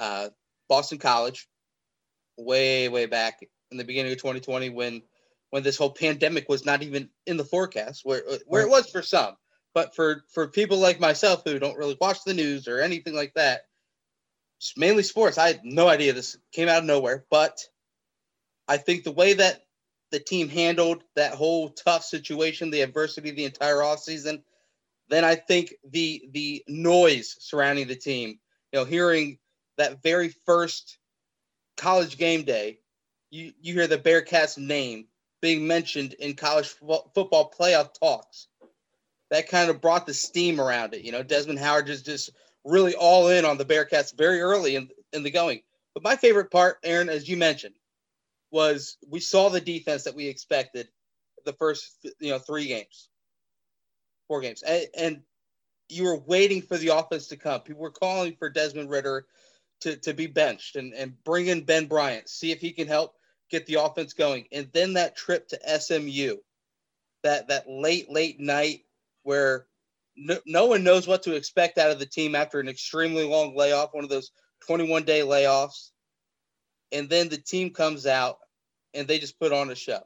[0.00, 0.30] uh
[0.68, 1.48] Boston College
[2.38, 5.02] way way back in the beginning of 2020 when
[5.50, 9.02] when this whole pandemic was not even in the forecast where where it was for
[9.02, 9.36] some
[9.74, 13.34] but for for people like myself who don't really watch the news or anything like
[13.34, 13.62] that
[14.76, 17.60] mainly sports i had no idea this came out of nowhere but
[18.68, 19.62] i think the way that
[20.10, 24.42] the team handled that whole tough situation the adversity the entire offseason
[25.08, 28.38] then i think the the noise surrounding the team
[28.72, 29.38] you know hearing
[29.78, 30.98] that very first
[31.76, 32.78] college game day
[33.32, 35.06] you, you hear the Bearcats name
[35.40, 38.46] being mentioned in college football playoff talks.
[39.30, 41.02] That kind of brought the steam around it.
[41.02, 42.30] You know, Desmond Howard just, just
[42.64, 45.62] really all in on the Bearcats very early in, in the going.
[45.94, 47.74] But my favorite part, Aaron, as you mentioned,
[48.50, 50.88] was we saw the defense that we expected
[51.44, 53.08] the first you know three games,
[54.28, 55.22] four games, and, and
[55.88, 57.60] you were waiting for the offense to come.
[57.60, 59.26] People were calling for Desmond Ridder
[59.80, 63.14] to, to be benched and, and bring in Ben Bryant, see if he can help
[63.50, 64.46] get the offense going.
[64.52, 66.36] And then that trip to SMU,
[67.22, 68.84] that that late late night
[69.22, 69.66] where
[70.16, 73.56] no, no one knows what to expect out of the team after an extremely long
[73.56, 74.30] layoff, one of those
[74.66, 75.90] 21 day layoffs.
[76.90, 78.38] And then the team comes out
[78.94, 80.00] and they just put on a show.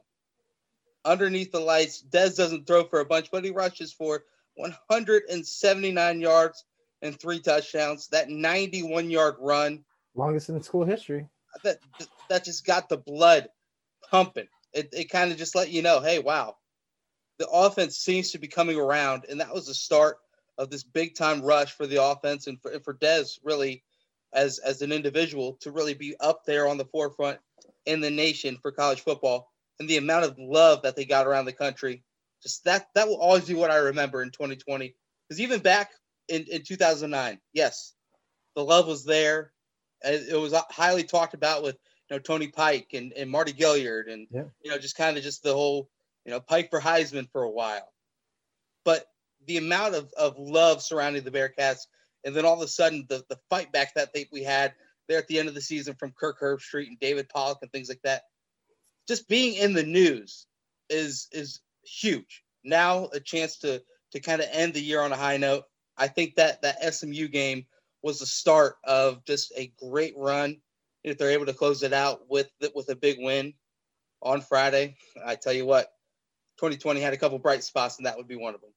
[1.03, 4.23] Underneath the lights, Dez doesn't throw for a bunch, but he rushes for
[4.55, 6.65] 179 yards
[7.01, 8.07] and three touchdowns.
[8.09, 9.83] That 91 yard run,
[10.15, 11.27] longest in school history.
[11.63, 11.79] That
[12.29, 13.49] that just got the blood
[14.09, 14.47] pumping.
[14.73, 16.55] It, it kind of just let you know, hey, wow,
[17.39, 20.17] the offense seems to be coming around, and that was the start
[20.57, 23.83] of this big time rush for the offense and for, and for Dez really
[24.33, 27.39] as as an individual to really be up there on the forefront
[27.85, 31.45] in the nation for college football and the amount of love that they got around
[31.45, 32.03] the country.
[32.41, 34.93] Just that that will always be what I remember in 2020
[35.27, 35.91] because even back
[36.27, 37.93] in, in 2009 yes
[38.55, 39.53] the love was there.
[40.03, 41.77] It was highly talked about with
[42.09, 44.43] you know Tony Pike and, and Mardy Gilyard and yeah.
[44.63, 45.89] you know just kind of just the whole
[46.27, 47.91] you know Pike for Heisman for a while
[48.85, 49.07] but
[49.47, 51.87] the amount of, of love surrounding the Bearcats
[52.23, 54.73] and then all of a sudden the, the fight back that they, we had
[55.07, 57.89] there at the end of the season from Kirk Herbstreit and David Pollack and things
[57.89, 58.23] like that
[59.07, 60.45] just being in the news
[60.89, 62.43] is is huge.
[62.63, 65.63] Now a chance to to kind of end the year on a high note.
[65.97, 67.65] I think that that SMU game
[68.03, 70.57] was the start of just a great run.
[71.03, 73.53] If they're able to close it out with with a big win
[74.21, 75.91] on Friday, I tell you what,
[76.57, 78.71] 2020 had a couple bright spots, and that would be one of them.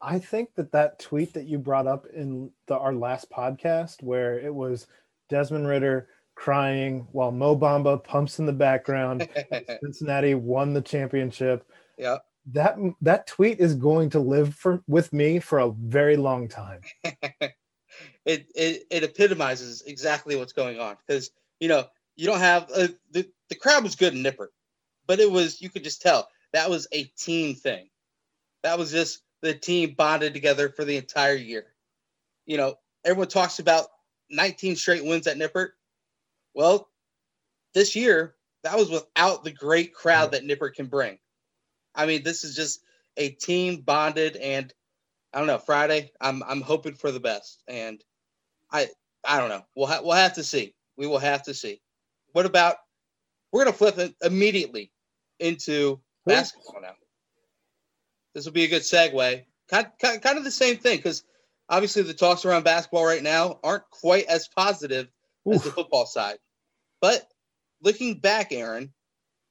[0.00, 4.38] I think that that tweet that you brought up in the, our last podcast, where
[4.38, 4.86] it was
[5.28, 9.28] Desmond Ridder crying while Mo Bamba pumps in the background,
[9.82, 11.68] Cincinnati won the championship.
[11.98, 12.18] Yeah,
[12.52, 16.80] that that tweet is going to live for with me for a very long time.
[18.24, 21.84] it, it it epitomizes exactly what's going on because you know
[22.16, 24.48] you don't have uh, the the crowd was good in Nippert,
[25.06, 27.88] but it was you could just tell that was a team thing.
[28.62, 31.66] That was just the team bonded together for the entire year.
[32.46, 33.86] You know, everyone talks about
[34.30, 35.70] 19 straight wins at Nippert.
[36.54, 36.88] Well,
[37.74, 38.34] this year
[38.64, 41.18] that was without the great crowd that Nippert can bring.
[41.94, 42.80] I mean, this is just
[43.16, 44.72] a team bonded, and
[45.32, 45.58] I don't know.
[45.58, 48.02] Friday, I'm I'm hoping for the best, and
[48.72, 48.88] I
[49.24, 49.62] I don't know.
[49.76, 50.74] We'll ha- we'll have to see.
[50.96, 51.80] We will have to see.
[52.32, 52.76] What about?
[53.52, 54.90] We're gonna flip it immediately
[55.38, 56.94] into basketball now.
[58.34, 59.44] This will be a good segue.
[59.70, 61.24] Kind kind, kind of the same thing because
[61.68, 65.08] obviously the talks around basketball right now aren't quite as positive
[65.46, 65.56] Oof.
[65.56, 66.38] as the football side.
[67.00, 67.26] But
[67.82, 68.92] looking back, Aaron,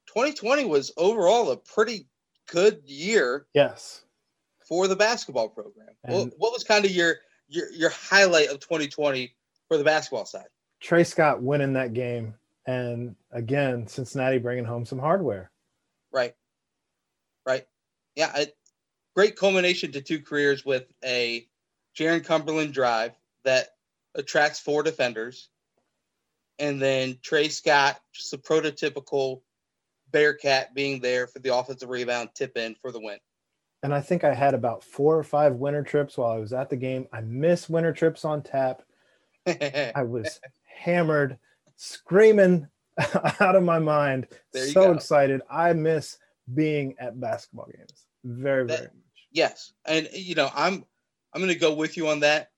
[0.08, 2.08] 2020 was overall a pretty
[2.50, 3.46] good year.
[3.54, 4.04] Yes.
[4.68, 5.88] For the basketball program.
[6.02, 7.16] What, what, was kind of your,
[7.48, 9.34] your your highlight of 2020
[9.70, 10.48] for the basketball side?
[10.82, 12.34] Tre Scott winning that game,
[12.66, 15.52] and again Cincinnati bringing home some hardware.
[16.12, 16.34] Right.
[17.48, 17.66] Right.
[18.16, 18.44] Yeah.
[19.16, 21.48] Great culmination to two careers with a
[21.98, 23.14] Jarron Cumberland drive
[23.46, 23.70] that
[24.14, 25.50] attracts four defenders
[26.60, 29.42] and then Tre Scott, just a prototypical
[30.12, 33.18] Bearcat being there for the offensive rebound, tip in for the win.
[33.84, 36.70] And I think I had about four or five winter trips while I was at
[36.70, 37.08] the game.
[37.14, 38.82] I miss winter trips on tap.
[39.48, 41.38] I was hammered,
[41.76, 42.68] screaming
[43.40, 44.28] out of my mind.
[44.54, 44.92] So go.
[44.94, 45.42] excited.
[45.50, 46.18] I miss
[46.54, 48.06] being at basketball games.
[48.24, 49.28] Very, that, very much.
[49.32, 49.74] Yes.
[49.86, 50.86] And you know, I'm
[51.34, 52.52] I'm gonna go with you on that.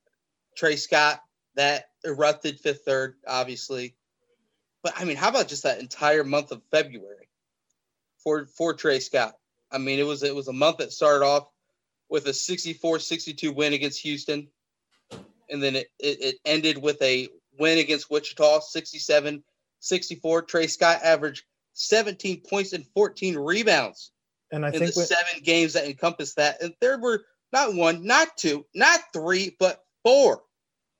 [0.56, 1.22] Tre Scott,
[1.56, 3.96] that erupted fifth third, obviously.
[4.84, 7.30] But I mean, how about just that entire month of February
[8.24, 9.36] for for Tre Scott?
[9.72, 11.50] I mean, it was it was a month that started off
[12.10, 14.48] with a 64-62 win against Houston.
[15.50, 20.48] And then it, it, it ended with a win against Wichita, 67-64.
[20.48, 21.44] Tre Scott averaged
[21.80, 24.12] 17 points and 14 rebounds.
[24.52, 26.62] And I in think the seven games that encompass that.
[26.62, 27.22] And there were
[27.54, 30.44] not one, not two, not three, but four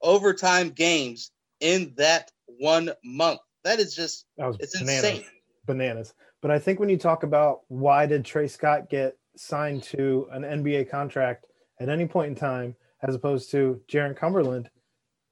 [0.02, 3.40] overtime games in that one month.
[3.64, 5.04] That is just that was it's bananas.
[5.04, 5.26] insane.
[5.66, 6.14] Bananas.
[6.42, 10.44] But I think when you talk about why did Tre Scott get signed to an
[10.44, 11.46] NBA contract
[11.80, 14.70] at any point in time, as opposed to Jarron Cumberland,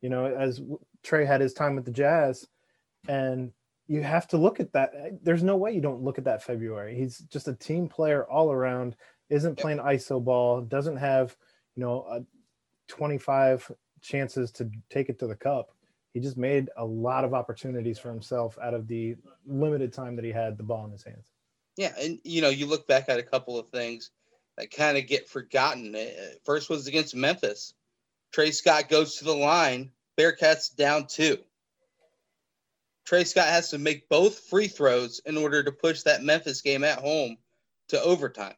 [0.01, 0.61] you know, as
[1.03, 2.45] Tre had his time with the Jazz,
[3.07, 3.51] and
[3.87, 5.23] you have to look at that.
[5.23, 6.95] There's no way you don't look at that February.
[6.95, 8.95] He's just a team player all around.
[9.29, 10.61] Isn't playing ISO ball.
[10.61, 11.35] Doesn't have
[11.75, 12.21] you know a
[12.87, 13.71] 25
[14.01, 15.71] chances to take it to the cup.
[16.13, 19.15] He just made a lot of opportunities for himself out of the
[19.45, 21.31] limited time that he had the ball in his hands.
[21.75, 24.09] Yeah, and you know, you look back at a couple of things
[24.57, 25.95] that kind of get forgotten.
[25.95, 26.09] Uh,
[26.43, 27.73] first was against Memphis.
[28.33, 29.91] Tre Scott goes to the line.
[30.17, 31.37] Bearcats down two.
[33.07, 36.83] Tre Scott has to make both free throws in order to push that Memphis game
[36.83, 37.37] at home
[37.87, 38.55] to overtime.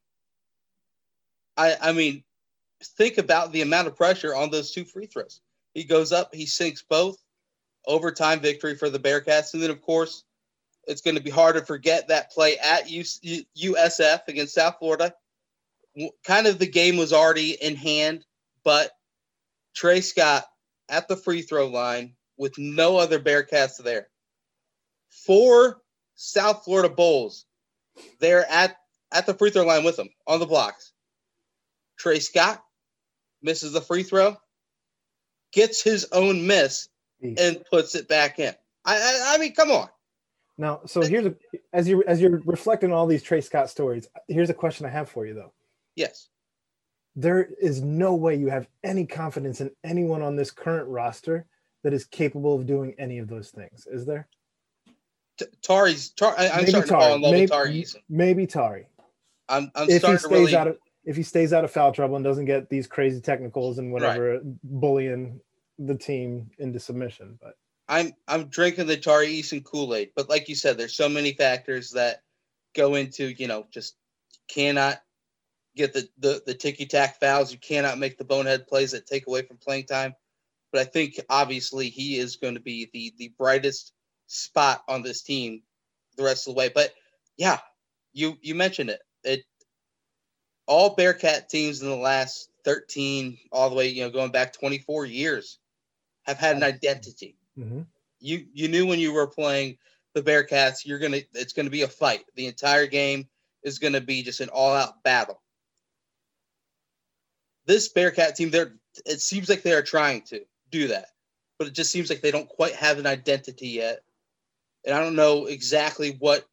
[1.56, 2.24] I I mean,
[2.84, 5.42] think about the amount of pressure on those two free throws.
[5.76, 7.18] He goes up, he sinks both.
[7.86, 9.54] Overtime victory for the Bearcats.
[9.54, 10.24] And then, of course,
[10.88, 15.14] it's going to be hard to forget that play at USF against South Florida.
[16.26, 18.26] Kind of the game was already in hand,
[18.64, 18.92] but
[19.76, 20.46] Tre Scott
[20.90, 24.09] at the free throw line with no other Bearcats there.
[25.10, 25.82] Four
[26.16, 27.46] South Florida Bulls
[28.20, 28.78] there at,
[29.12, 30.94] at the free throw line with them on the blocks.
[31.98, 32.64] Tre Scott
[33.42, 34.38] misses the free throw,
[35.52, 36.90] gets his own miss,
[37.22, 38.54] and puts it back in.
[38.86, 39.90] I, I, I mean, come on.
[40.58, 41.36] Now, so here's a
[41.72, 44.08] as you as you're reflecting on all these Tre Scott stories.
[44.28, 45.54] Here's a question I have for you though.
[45.96, 46.28] Yes.
[47.16, 51.46] There is no way you have any confidence in anyone on this current roster
[51.84, 53.88] that is capable of doing any of those things.
[53.88, 54.28] Is there?
[55.40, 56.10] T- Tari's.
[56.10, 56.84] Tar, I, am starting Tari.
[56.84, 58.88] to fall in love maybe, with Tari Maybe Tari.
[59.48, 60.56] I'm, I'm if he stays really...
[60.56, 63.80] out of if he stays out of foul trouble and doesn't get these crazy technicals
[63.80, 64.42] and whatever right.
[64.64, 65.40] bullying
[65.80, 67.40] the team into submission.
[67.42, 71.10] But I'm I'm drinking the Tari Eason Kool Aid, but like you said, there's so
[71.10, 72.24] many factors that
[72.76, 73.96] go into you know just
[74.50, 75.02] cannot
[75.76, 77.52] get the the, the ticky tack fouls.
[77.52, 80.14] You cannot make the bonehead plays that take away from playing time.
[80.72, 83.94] But I think obviously he is going to be the the brightest
[84.30, 85.62] spot on this team
[86.16, 86.70] the rest of the way.
[86.74, 86.94] But
[87.38, 87.58] yeah,
[88.14, 89.02] you you mentioned it.
[89.24, 89.44] It
[90.68, 95.06] all Bearcat teams in the last 13 all the way, you know, going back 24
[95.06, 95.58] years
[96.24, 97.36] have had an identity.
[97.58, 97.82] Mm-hmm.
[98.20, 99.78] You you knew when you were playing
[100.14, 102.26] the Bearcats, you're gonna it's gonna be a fight.
[102.36, 103.28] The entire game
[103.64, 105.42] is gonna be just an all out battle.
[107.66, 108.74] This Bearcat team, they're
[109.06, 111.08] it seems like they are trying to do that,
[111.58, 114.04] but it just seems like they don't quite have an identity yet.
[114.86, 116.46] And I don't know exactly what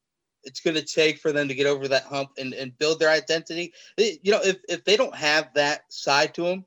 [0.45, 3.11] it's going to take for them to get over that hump and, and build their
[3.11, 3.73] identity.
[3.99, 6.65] you know, if, if they don't have that side to them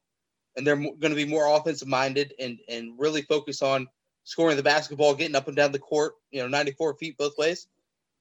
[0.55, 3.87] and they're going to be more offensive minded and, and really focus on
[4.25, 7.67] scoring the basketball, getting up and down the court, you know, 94 feet both ways,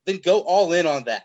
[0.07, 1.25] then go all in on that.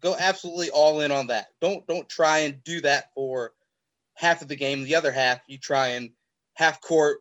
[0.00, 1.48] Go absolutely all in on that.
[1.60, 3.52] Don't don't try and do that for
[4.14, 4.82] half of the game.
[4.82, 6.10] The other half, you try and
[6.54, 7.18] half court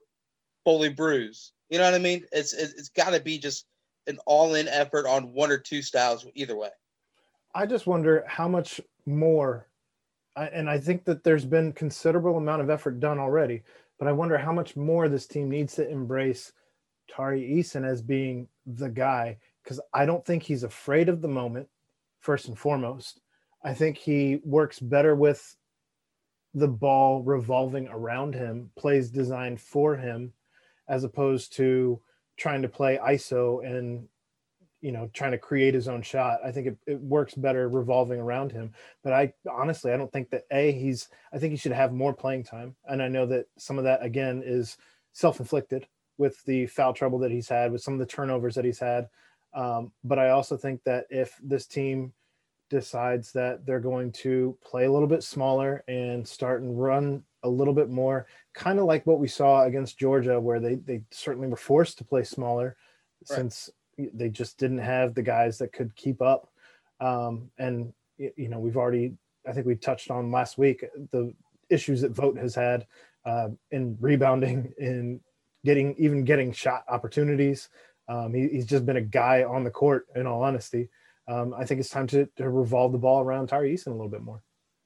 [0.65, 1.51] bully bruise.
[1.71, 2.25] You know what I mean?
[2.31, 3.65] It's it's, got to be just
[4.05, 6.69] an all in effort on one or two styles either way.
[7.55, 9.67] I just wonder how much more,
[10.35, 13.63] and I think that there's been considerable amount of effort done already
[14.01, 16.53] but I wonder how much more this team needs to embrace
[17.07, 21.67] Tari Eason as being the guy because I don't think he's afraid of the moment,
[22.19, 23.21] first and foremost.
[23.63, 25.55] I think he works better with
[26.55, 30.33] the ball revolving around him, plays designed for him,
[30.91, 31.99] as opposed to
[32.37, 34.07] trying to play ISO and
[34.81, 36.39] you know trying to create his own shot.
[36.45, 38.73] I think it, it works better revolving around him.
[39.03, 42.13] But i honestly i don't think that a he's i think he should have more
[42.13, 42.75] playing time.
[42.85, 44.77] And i know that some of that again is
[45.13, 45.87] self-inflicted
[46.17, 49.07] with the foul trouble that he's had with some of the turnovers that he's had.
[49.53, 52.13] Um, but i also think that if this team
[52.71, 57.49] decides that they're going to play a little bit smaller and start and run a
[57.49, 61.47] little bit more kind of like what we saw against georgia where they they certainly
[61.47, 62.75] were forced to play smaller
[63.29, 63.37] right.
[63.37, 63.69] since
[64.13, 66.49] they just didn't have the guys that could keep up.
[66.99, 69.13] Um, and you know, we've already,
[69.47, 71.33] I think we touched on last week the
[71.69, 72.85] issues that Vogt has had
[73.25, 75.19] uh, in rebounding, in
[75.65, 77.69] getting even getting shot opportunities.
[78.07, 80.07] Um, he, he's just been a guy on the court.
[80.15, 80.89] In all honesty,
[81.31, 84.09] um, I think it's time to, to revolve the ball around Tari Eason a little
[84.09, 84.43] bit more.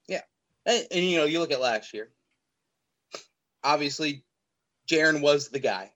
[0.07, 0.21] Yeah,
[0.65, 2.11] and, and you know, you look at last year.
[3.63, 4.23] Obviously,
[4.87, 5.91] Jarron was the guy.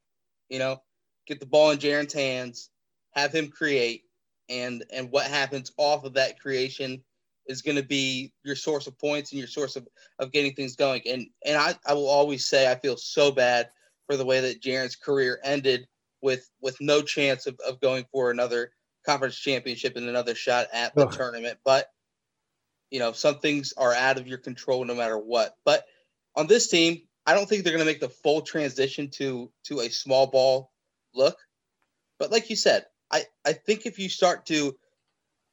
[0.50, 0.82] You know,
[1.28, 2.70] get the ball in Jarron's hands
[3.12, 4.06] have him create,
[4.50, 7.04] and and what happens off of that creation
[7.46, 9.88] is going to be your source of points and your source of,
[10.20, 11.02] of getting things going.
[11.06, 13.70] And and I, I will always say I feel so bad
[14.08, 15.88] for the way that Jarron's career ended
[16.22, 18.72] with with no chance of, of going for another
[19.06, 21.60] conference championship and another shot at the tournament.
[21.64, 21.88] But
[22.92, 25.56] you know, some things are out of your control no matter what.
[25.64, 25.86] But
[26.36, 29.82] on this team, I don't think they're going to make the full transition to to
[29.82, 30.72] a small ball
[31.14, 31.38] look.
[32.18, 34.76] But like you said, I, I think if you start to,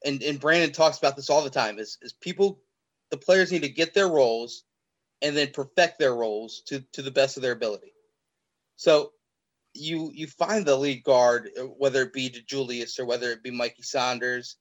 [0.05, 2.61] and, and Brannen talks about this all the time, is, is people,
[3.11, 4.65] the players need to get their roles
[5.23, 7.93] and then perfect their roles to, to the best of their ability.
[8.77, 9.13] So
[9.77, 13.51] you you find the lead guard, uh, whether it be DeJulius or whether it be
[13.51, 14.57] Mikey Saunders.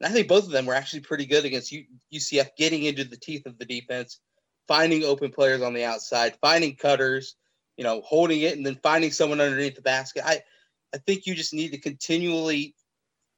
[0.00, 1.74] And I think both of them were actually pretty good against
[2.12, 4.20] UCF, getting into the teeth of the defense,
[4.68, 7.34] finding open players on the outside, finding cutters,
[7.76, 10.22] you know, holding it, and then finding someone underneath the basket.
[10.24, 10.42] I
[10.94, 12.74] I think you just need to continually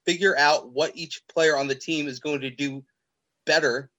[0.06, 2.84] figure out what each player on the team is going to do
[3.46, 3.90] better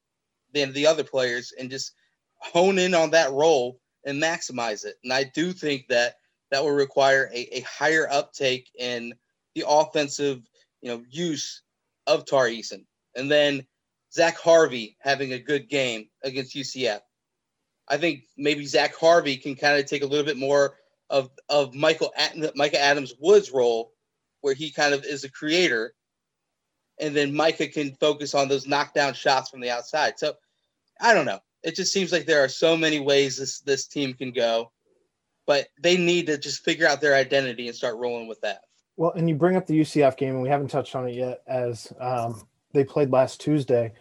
[0.54, 1.94] than the other players and just
[2.38, 4.96] hone in on that role and maximize it.
[5.04, 6.16] And I do think that
[6.52, 9.14] that will require a, a higher uptake in
[9.56, 10.42] the offensive,
[10.82, 11.64] you know, use
[12.08, 12.86] of Tar Eason.
[13.16, 13.66] And then
[14.14, 17.00] Zach Harvey having a good game against UCF.
[17.88, 20.76] I think maybe Zach Harvey can kind of take a little bit more
[21.10, 22.14] of of Michael
[22.56, 23.92] Mika Adams-Woods' role,
[24.42, 25.94] where he kind of is a creator,
[27.00, 30.18] and then Mika can focus on those knockdown shots from the outside.
[30.18, 30.36] So
[31.02, 31.40] I don't know.
[31.64, 34.72] It just seems like there are so many ways this this team can go,
[35.52, 38.62] but they need to just figure out their identity and start rolling with that.
[38.96, 41.42] Well, and you bring up the UCF game, and we haven't touched on it yet,
[41.46, 43.92] as um, they played last Tuesday.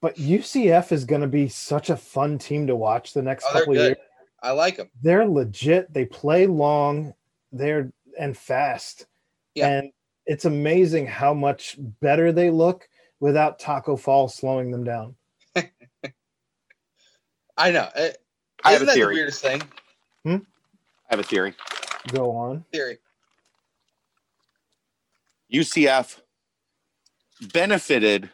[0.00, 3.52] But UCF is going to be such a fun team to watch the next Oh,
[3.52, 3.96] couple they're years.
[4.42, 4.90] I like them.
[5.00, 5.94] They're legit.
[5.94, 7.14] They play long.
[7.52, 9.06] They're and fast.
[9.54, 9.68] Yeah.
[9.68, 9.92] And
[10.26, 12.88] it's amazing how much better they look
[13.20, 15.14] without Taco Fall slowing them down.
[17.56, 17.88] I know.
[17.94, 18.08] Uh,
[18.64, 19.62] I have Isn't a that the weirdest thing?
[20.26, 20.40] I
[21.16, 21.54] have a theory.
[22.08, 22.64] Go on.
[22.72, 22.98] Theory.
[25.52, 26.20] UCF
[27.52, 28.30] benefited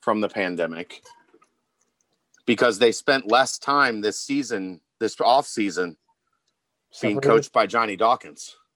[0.00, 1.02] from the pandemic
[2.44, 5.96] because they spent less time this season, this off season,
[7.00, 8.56] being coached by Johnny Dawkins.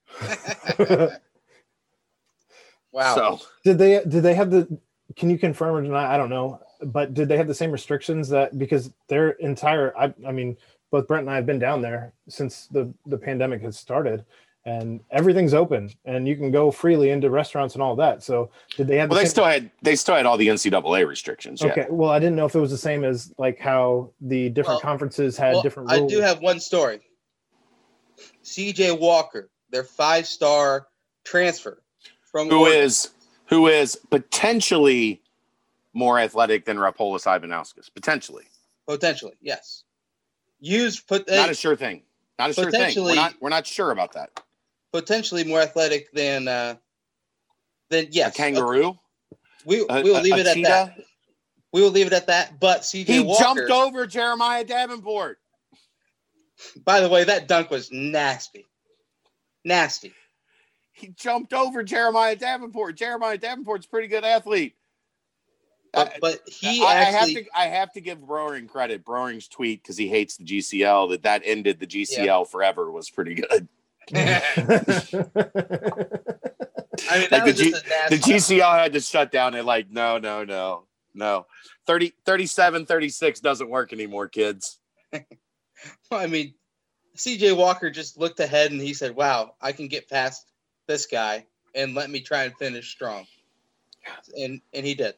[2.92, 3.14] Wow.
[3.14, 4.78] So Did they did they have the
[5.16, 6.12] can you confirm or deny?
[6.12, 6.60] I don't know.
[6.82, 10.56] But did they have the same restrictions that because their entire I I mean,
[10.90, 14.24] both Brent and I have been down there since the the pandemic has started
[14.66, 18.22] and everything's open and you can go freely into restaurants and all that.
[18.22, 20.48] So did they have well, the they same- still had they still had all the
[20.48, 21.62] NCAA restrictions.
[21.62, 21.68] Yeah.
[21.70, 21.86] Okay.
[21.88, 24.80] Well, I didn't know if it was the same as like how the different Well-
[24.90, 27.00] conferences had Well, different I do have one story.
[28.44, 30.88] CJ Walker, their five star
[31.24, 31.82] transfer
[32.30, 32.82] from Who Oregon.
[32.82, 33.10] is
[33.46, 35.22] who is potentially
[35.92, 37.92] more athletic than Rapolas Ivanauskas?
[37.92, 38.44] Potentially,
[38.86, 39.84] potentially, yes.
[40.60, 42.02] Used put not a sure thing.
[42.38, 42.94] Not a sure thing.
[43.02, 44.30] We're not we're not sure about that.
[44.92, 46.76] potentially more athletic than uh
[47.90, 48.34] than yes.
[48.34, 48.98] a kangaroo.
[49.64, 50.68] We A, we will a- leave a it at cheetah?
[50.68, 51.00] that.
[51.72, 52.58] We will leave it at that.
[52.60, 55.38] But CJ He Walker, jumped over Jeremiah Davenport.
[56.84, 58.66] by the way, that dunk was nasty.
[59.64, 60.12] Nasty.
[60.92, 62.96] He jumped over Jeremiah Davenport.
[62.96, 64.74] Jeremiah Davenport's a pretty good athlete.
[65.92, 69.04] But, but he I, I have to I have to give Broering credit.
[69.04, 73.34] Broering's tweet because he hates the GCL that that ended the GCL forever was pretty
[73.34, 73.68] good.
[74.14, 74.42] I
[77.18, 78.16] mean, Like the was just a The.
[78.16, 80.84] GCL had to shut down and like no no no
[81.14, 81.46] no
[81.86, 84.78] 30 37 36 doesn't work anymore kids.
[86.12, 86.54] I mean,
[87.16, 90.46] CJ Walker just looked ahead and he said, "Wow, I can get past
[90.86, 93.26] this guy and let me try and finish strong."
[94.36, 95.14] And and he did.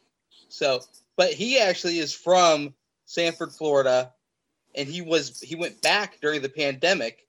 [0.53, 0.81] So,
[1.17, 2.75] but he actually is from
[3.07, 4.13] Sanford, Florida,
[4.75, 7.27] and he was he went back during the pandemic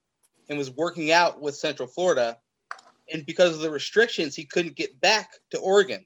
[0.50, 2.38] and was working out with Central Florida,
[3.12, 6.06] and because of the restrictions, he couldn't get back to Oregon.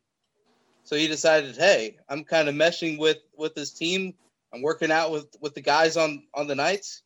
[0.84, 4.14] So he decided, "Hey, I'm kind of meshing with with this team.
[4.54, 7.02] I'm working out with with the guys on on the nights."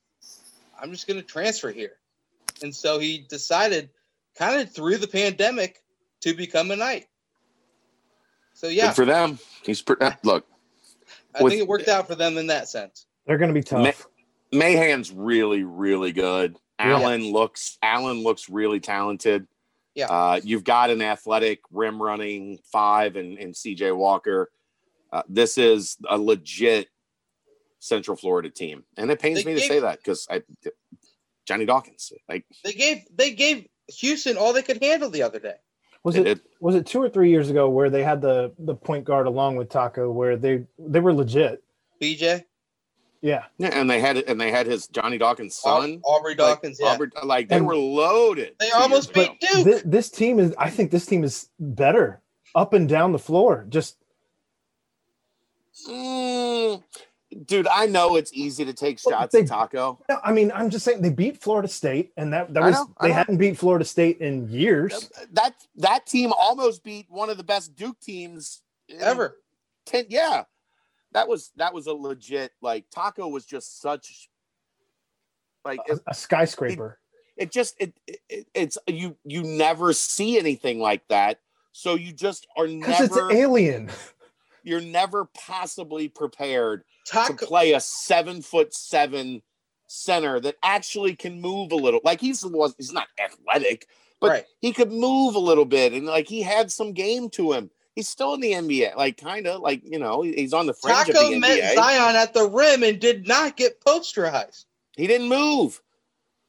[0.77, 1.99] I'm just going to transfer here.
[2.63, 3.91] And so he decided,
[4.35, 5.83] kind of through the pandemic,
[6.21, 7.07] to become a knight.
[8.61, 9.39] So yeah, Good for them.
[9.63, 10.45] He's pre- uh, look
[11.33, 13.07] I with- think it worked out for them in that sense.
[13.25, 14.07] They're going to be tough.
[14.53, 16.57] Mahan's really really good.
[16.79, 16.97] Yeah.
[16.97, 19.47] Allen looks Allen looks really talented.
[19.95, 20.05] Yeah.
[20.05, 24.51] Uh, you've got an athletic rim running five and, and CJ Walker.
[25.11, 26.87] Uh, this is a legit
[27.79, 30.43] Central Florida team, and it pains They me to say that because I
[31.47, 35.55] Johnny Dawkins like They gave they gave Houston all they could handle the other day.
[36.03, 36.41] Was they it did.
[36.59, 39.55] was it two or three years ago where they had the the point guard along
[39.55, 41.63] with Taco where they they were legit?
[42.01, 42.43] BJ,
[43.21, 43.43] Yeah.
[43.59, 46.01] Yeah, and they had and they had his Johnny Dawkins son.
[46.03, 46.93] Aubrey Dawkins, like, yeah.
[46.95, 48.55] Aubrey- like they And- were loaded.
[48.59, 49.63] They almost beat Duke.
[49.63, 52.21] This, this team is I think this team is better
[52.55, 53.65] up and down the floor.
[53.69, 53.97] Just
[55.87, 56.83] Mm,
[57.45, 59.99] dude, I know it's easy to take Well, shots they- at Taco.
[60.09, 62.93] no, I mean, I'm just saying they beat Florida State and that that was know,
[63.01, 64.93] they hadn't beat Florida State in years.
[64.93, 68.61] Uh, that that team almost beat one of the best Duke teams
[68.99, 69.37] Ever.
[69.85, 70.43] Ten, yeah,
[71.13, 74.29] that was that was a legit like Taco was just such
[75.63, 76.99] like A, it, a skyscraper.
[77.37, 77.93] it just it,
[78.27, 81.39] it it's you you never see anything like that.
[81.71, 83.89] So you just are Because it's alien.
[84.63, 89.41] you're never possibly prepared to play a seven foot seven
[89.87, 91.99] center that actually can move a little.
[92.03, 93.87] Like he's was he's not athletic,
[94.19, 94.45] but Right.
[94.59, 97.69] he could move a little bit and like he had some game to him.
[97.95, 101.09] he's still in the NBA, like kind of like you know he's on the fringe
[101.09, 101.75] of Taco the met NBA.
[101.75, 104.65] Zion at the rim and did not get posterized.
[104.95, 105.81] He didn't move.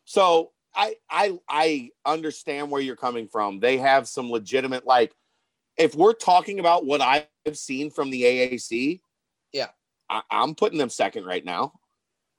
[0.05, 3.59] So I I I understand where you're coming from.
[3.61, 5.13] They have some legitimate like
[5.77, 9.01] if we're talking about what I've seen from the AAC,
[9.53, 9.69] Yeah.
[10.11, 11.73] I, I'm putting them second right now.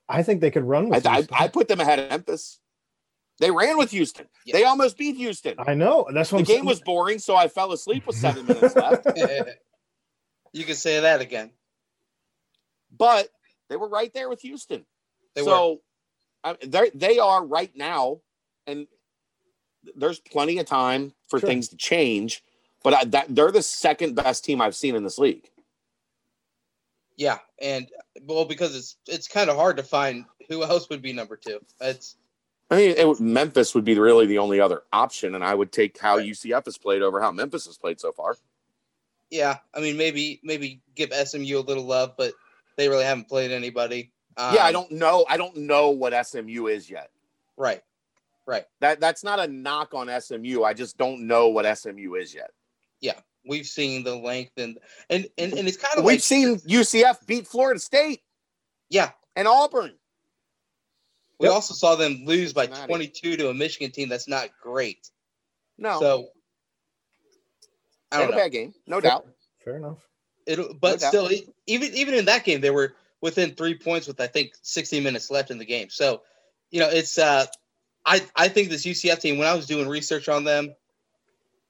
[0.07, 1.07] I think they could run I, with.
[1.07, 1.37] I, Houston.
[1.39, 2.59] I put them ahead of Memphis.
[3.39, 4.27] They ran with Houston.
[4.45, 4.53] Yeah.
[4.57, 5.55] They almost beat Houston.
[5.57, 6.07] I know.
[6.13, 6.65] That's what The I'm game saying.
[6.65, 9.07] was boring, so I fell asleep with seven minutes left.
[10.53, 11.51] you can say that again.
[12.95, 13.29] But
[13.69, 14.85] they were right there with Houston.
[15.35, 15.47] They were.
[15.47, 15.81] so
[16.43, 18.19] I, they they are right now,
[18.67, 18.85] and
[19.95, 21.47] there's plenty of time for Sure.
[21.49, 22.43] things to change.
[22.83, 25.49] But I, that they're the second best team I've seen in this league.
[27.15, 27.87] Yeah, and
[28.23, 31.59] well, because it's it's kind of hard to find who else would be number two.
[31.79, 32.17] It's
[32.71, 35.71] I mean, it, would- Memphis would be really the only other option, and I would
[35.71, 36.27] take how Right.
[36.27, 38.35] UCF has played over how Memphis has played so far.
[39.29, 39.57] yeah.
[39.73, 42.33] I mean, maybe maybe give SMU a little love, but
[42.77, 44.11] they really haven't played anybody.
[44.37, 45.23] Um, yeah, I don't know.
[45.29, 47.11] I don't know what SMU is yet.
[47.57, 47.83] Right,
[48.47, 48.65] right.
[48.79, 50.63] That that's not a knock on SMU.
[50.63, 52.49] I just don't know what SMU is yet.
[53.03, 54.79] Yeah, we've seen the length and
[55.09, 58.21] and and, and it's kind of We've like seen UCF beat Florida State
[58.89, 59.11] yeah.
[59.35, 59.91] and Auburn.
[61.39, 61.53] We Yep.
[61.55, 65.09] also saw them lose by 22 to a Michigan team that's not great.
[65.77, 66.27] No, So
[68.11, 68.37] I don't a know.
[68.37, 69.27] bad game, no doubt.
[69.65, 70.07] Fair enough.
[70.45, 71.09] It, but doubt.
[71.09, 74.53] still, e- even even in that game, they were within three points with I think
[74.61, 75.89] 60 minutes left in the game.
[75.89, 76.21] So,
[76.71, 77.45] you know, it's uh,
[78.05, 79.37] I I think this UCF team.
[79.37, 80.75] When I was doing research on them,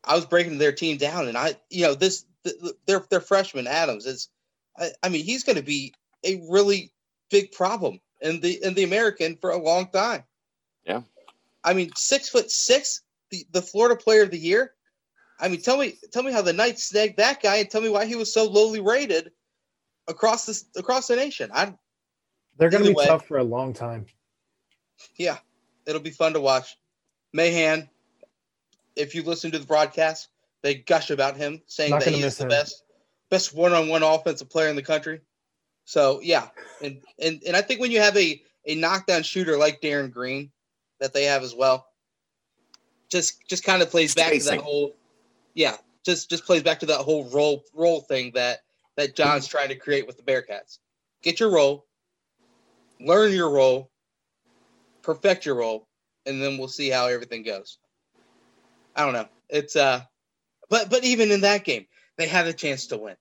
[0.06, 3.22] I was breaking their team down, and I, you know, this th- th- their their
[3.22, 4.30] freshman Adams is,
[4.78, 5.94] I, I mean, he's going to be
[6.24, 6.92] a really
[7.30, 10.24] big problem in the in the American for a long time.
[10.86, 11.02] Yeah.
[11.64, 13.02] I mean, six foot six,
[13.32, 14.74] the, the Florida Player of the Year.
[15.40, 17.90] I mean, tell me, tell me how the Knights snagged that guy, and tell me
[17.90, 19.32] why he was so lowly rated
[20.08, 21.50] across this across the nation.
[21.54, 21.74] I,
[22.58, 23.08] They're going to be way.
[23.08, 24.06] tough for a long time.
[25.18, 25.38] yeah,
[25.86, 26.78] it'll be fun to watch.
[27.34, 27.90] Mahan,
[28.96, 30.30] if you listen to the broadcast,
[30.62, 32.50] they gush about him, saying Not that gonna he is the him.
[32.50, 32.84] best,
[33.30, 35.22] best one-on-one offensive player in the country.
[35.86, 36.50] So yeah,
[36.82, 40.52] and and and I think when you have a a knockdown shooter like Darin Green,
[41.00, 41.88] that they have as well,
[43.10, 44.96] just just kind of plays back to that whole,
[45.54, 45.76] yeah,
[46.06, 48.60] just just plays back to that whole role role thing that
[48.96, 50.80] that John's trying to create with the Bearcats.
[51.22, 51.86] Get your role,
[53.02, 53.92] learn your role,
[55.02, 55.88] perfect your role,
[56.26, 57.78] and then we'll see how everything goes.
[58.96, 59.28] I don't know.
[59.50, 60.02] It's uh,
[60.70, 61.86] but but even in that game,
[62.18, 63.16] they had a chance to win.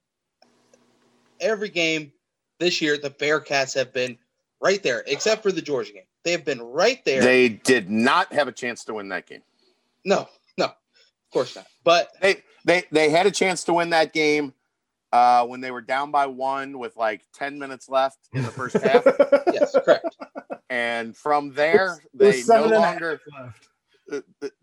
[1.39, 2.11] Every game
[2.59, 4.17] this year, the Bearcats have been
[4.61, 6.03] right there, except for the Georgia game.
[6.23, 7.21] They have been right there.
[7.21, 9.41] They did not have a chance to win that game.
[10.05, 10.73] no, no, of
[11.31, 11.67] course not.
[11.83, 14.53] But They they they had a chance to win that game
[15.11, 18.77] uh, when they were down by one with like ten minutes left in the first
[18.77, 19.03] half,
[19.53, 20.15] yes, correct.
[20.69, 23.67] and from there they no seven and a half longer left.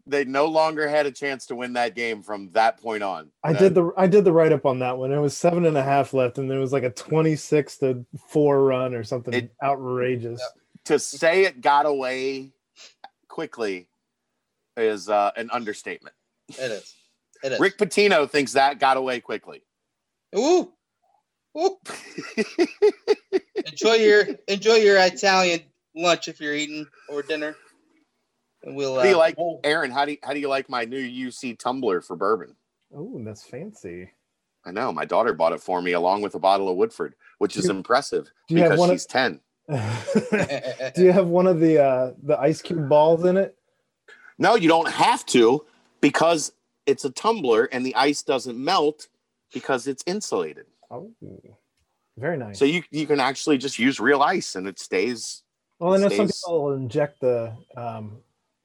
[0.07, 3.30] They no longer had a chance to win that game from that point on.
[3.43, 5.12] I Uh, did the I did the write up on that one.
[5.12, 8.05] It was seven and a half left, and there was like a twenty six to
[8.28, 10.43] four run or something It- outrageous.
[10.84, 12.53] to say it got away
[13.28, 13.88] quickly
[14.76, 16.14] is uh, an understatement.
[16.49, 16.95] It is.
[17.43, 17.61] It is.
[17.61, 19.62] Rick Pitino thinks that got away quickly.
[20.36, 20.72] Ooh.
[21.59, 21.78] Ooh.
[23.66, 25.61] enjoy your enjoy your Italian
[25.97, 27.57] lunch if you're eating or dinner.
[28.63, 29.91] And we'll How do you uh, like we'll- Aaron?
[29.91, 32.57] How do you, how do you like my new UC tumbler for bourbon?
[32.95, 34.11] Oh, that's fancy.
[34.65, 37.57] I know my daughter bought it for me along with a bottle of Woodford, which
[37.57, 39.41] is Do- impressive do you have because one of- she's ten.
[39.71, 43.57] Do you have one of the uh the ice cube balls in it?
[44.37, 45.65] No, you don't have to
[46.01, 46.53] because
[46.87, 49.07] it's a tumbler and the ice doesn't melt
[49.55, 50.67] because it's insulated.
[50.91, 51.13] Oh,
[52.19, 52.59] very nice.
[52.59, 55.45] So you you can actually just use real ice and it stays
[55.79, 58.19] well, I know some people inject the um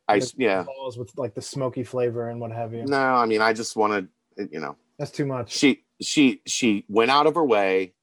[0.08, 0.64] the Yeah.
[0.64, 2.86] balls with like the smoky flavor and what have you.
[2.86, 5.52] No, I mean I just wanted you know That's too much.
[5.52, 7.94] she she she went out of her way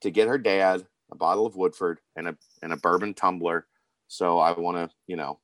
[0.00, 3.66] to get her dad a bottle of Woodford and a and a bourbon tumbler.
[4.08, 5.40] So I want to you know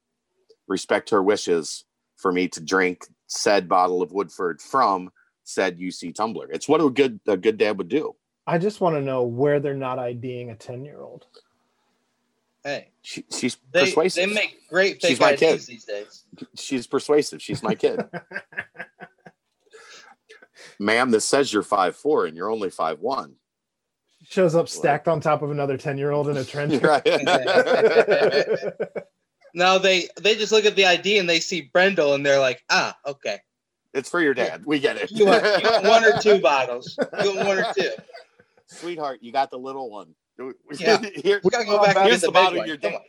[0.67, 1.85] respect her wishes
[2.17, 5.11] for me to drink said bottle of Woodford from
[5.45, 6.51] said UC tumbler.
[6.51, 8.15] It's what a good a good dad would do.
[8.47, 11.27] I just want to know where they're not IDing a ten year old.
[12.69, 14.29] Hey, She, she's they, persuasive.
[14.29, 15.61] they make great She's my IDs kid.
[15.61, 16.25] these days.
[16.55, 17.41] she's persuasive.
[17.43, 18.01] She's my kid.
[20.79, 23.35] Ma'am, this says you're five four and you're only five one.
[24.29, 26.81] Shows up stacked on top of another ten year old in a trench.
[26.83, 27.03] coat.
[29.55, 32.63] No, they they just look at the ID and they see Brendel and they're like,
[32.69, 33.39] ah, okay,
[33.95, 34.65] It's for your dad.
[34.67, 35.11] We get it.
[35.11, 36.97] You want, you want one or two bottles?
[37.25, 37.89] You want one or two?
[38.67, 40.15] Sweetheart, you got the little one.
[40.79, 41.01] Yeah.
[41.15, 43.01] Here- We gotta go oh, back here's the the bottle your dad.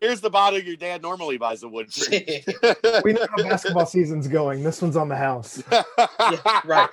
[0.00, 2.44] Here's the bottle your dad normally buys a wood drink.
[3.04, 4.62] We know how basketball season's going.
[4.62, 5.62] This one's on the house.
[6.64, 6.88] right.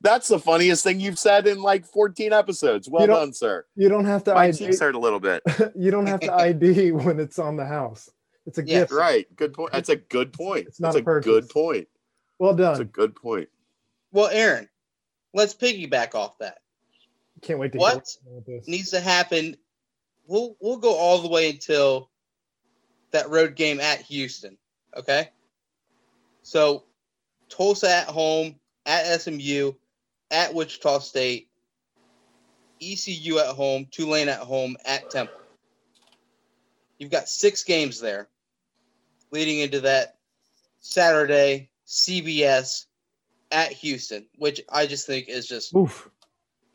[0.00, 2.88] That's the funniest thing you've said in like 14 episodes.
[2.88, 3.64] Well done, sir.
[3.74, 4.58] You don't have to My ID.
[4.58, 5.42] cheeks hurt a little bit.
[5.74, 8.08] You don't have to ID when it's on the house.
[8.46, 8.92] It's a Yeah, gift.
[8.92, 9.26] Right.
[9.36, 9.72] Good point.
[9.72, 10.66] That's a good point.
[10.68, 11.88] It's not That's a a good point.
[12.38, 13.48] Well That's a good point.
[14.12, 14.68] Well, Aaron,
[15.34, 16.58] let's piggyback off that.
[17.42, 17.90] Can't wait to What?
[17.90, 18.68] hear what's going on with this.
[18.68, 19.56] Needs to happen.
[20.26, 22.10] We'll we'll go all the way until
[23.12, 24.56] that road game at Houston.
[24.96, 25.30] Okay.
[26.42, 26.84] So
[27.48, 28.56] Tulsa at home,
[28.86, 29.72] at SMU,
[30.30, 31.48] at Wichita State,
[32.82, 35.34] ECU at home, Tulane at home, at Temple.
[36.98, 38.28] You've got six games there
[39.30, 40.16] leading into that
[40.80, 42.86] Saturday CBS
[43.50, 46.10] at Houston, which I just think is just Oof.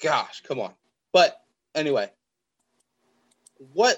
[0.01, 0.73] gosh, come on.
[1.11, 1.41] But
[1.75, 2.11] anyway,
[3.73, 3.97] what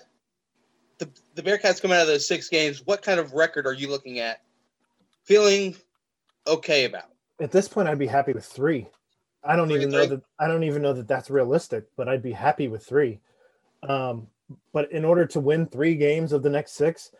[0.97, 3.89] the the Bearcats come out of those six games, what kind of record are you
[3.89, 4.41] looking at?
[5.23, 5.76] Feeling
[6.47, 7.05] okay about?
[7.41, 8.88] At this point, I'd be happy with three.
[9.43, 10.21] I don't Three, even know that.
[10.39, 13.19] I don't even know that that's realistic, but I'd be happy with three.
[13.88, 14.28] Um,
[14.73, 17.11] but in order to win three games of the next six,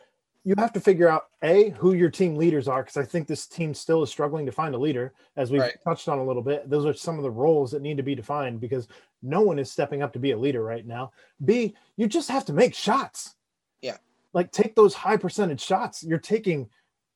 [0.46, 3.48] you have to figure out a who your team leaders are because I think this
[3.48, 5.76] team still is struggling to find a leader, as we've Right.
[5.84, 6.70] touched on a little bit.
[6.70, 8.88] Those are some of the roles that need to be defined because
[9.24, 11.12] no one is stepping up to be a leader right now.
[11.44, 13.36] B, you just have to make shots.
[13.82, 13.98] Yeah.
[14.34, 16.04] like take those high percentage shots.
[16.04, 16.70] You're taking,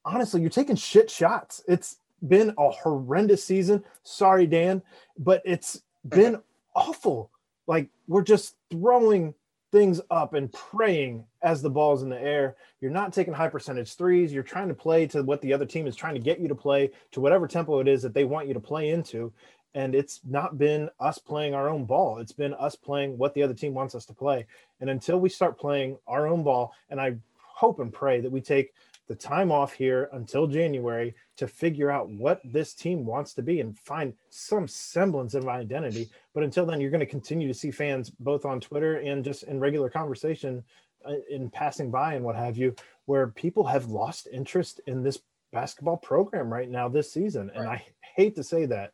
[0.06, 1.62] honestly, you're taking shit shots.
[1.68, 3.84] It's been a horrendous season.
[4.04, 4.82] Sorry, Dan,
[5.18, 6.42] but it's been
[6.76, 7.30] awful.
[7.68, 9.36] Like we're just throwing
[9.72, 12.56] things up and praying as the ball's in the air.
[12.82, 14.34] You're not taking high percentage threes.
[14.34, 16.56] You're trying to play to what the other team is trying to get you to
[16.56, 19.32] play to whatever tempo it is that they want you to play into.
[19.76, 22.18] And it's not been us playing our own ball.
[22.18, 24.48] It's been us playing what the other team wants us to play.
[24.82, 28.42] And until we start playing our own ball, and I hope and pray that we
[28.42, 28.74] take
[29.10, 33.60] the time off here until January to figure out what this team wants to be
[33.60, 36.10] and find some semblance of identity.
[36.34, 39.44] But until then, you're going to continue to see fans both on Twitter and just
[39.44, 40.64] in regular conversation,
[41.06, 42.76] Uh, in passing by and what have you,
[43.06, 45.20] where people have lost interest in this
[45.54, 47.50] basketball program right now this season.
[47.56, 48.92] And I hate to say that.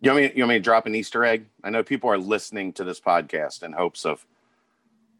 [0.00, 1.46] You want me, you want me to drop an Easter egg?
[1.62, 4.26] I know people are listening to this podcast in hopes of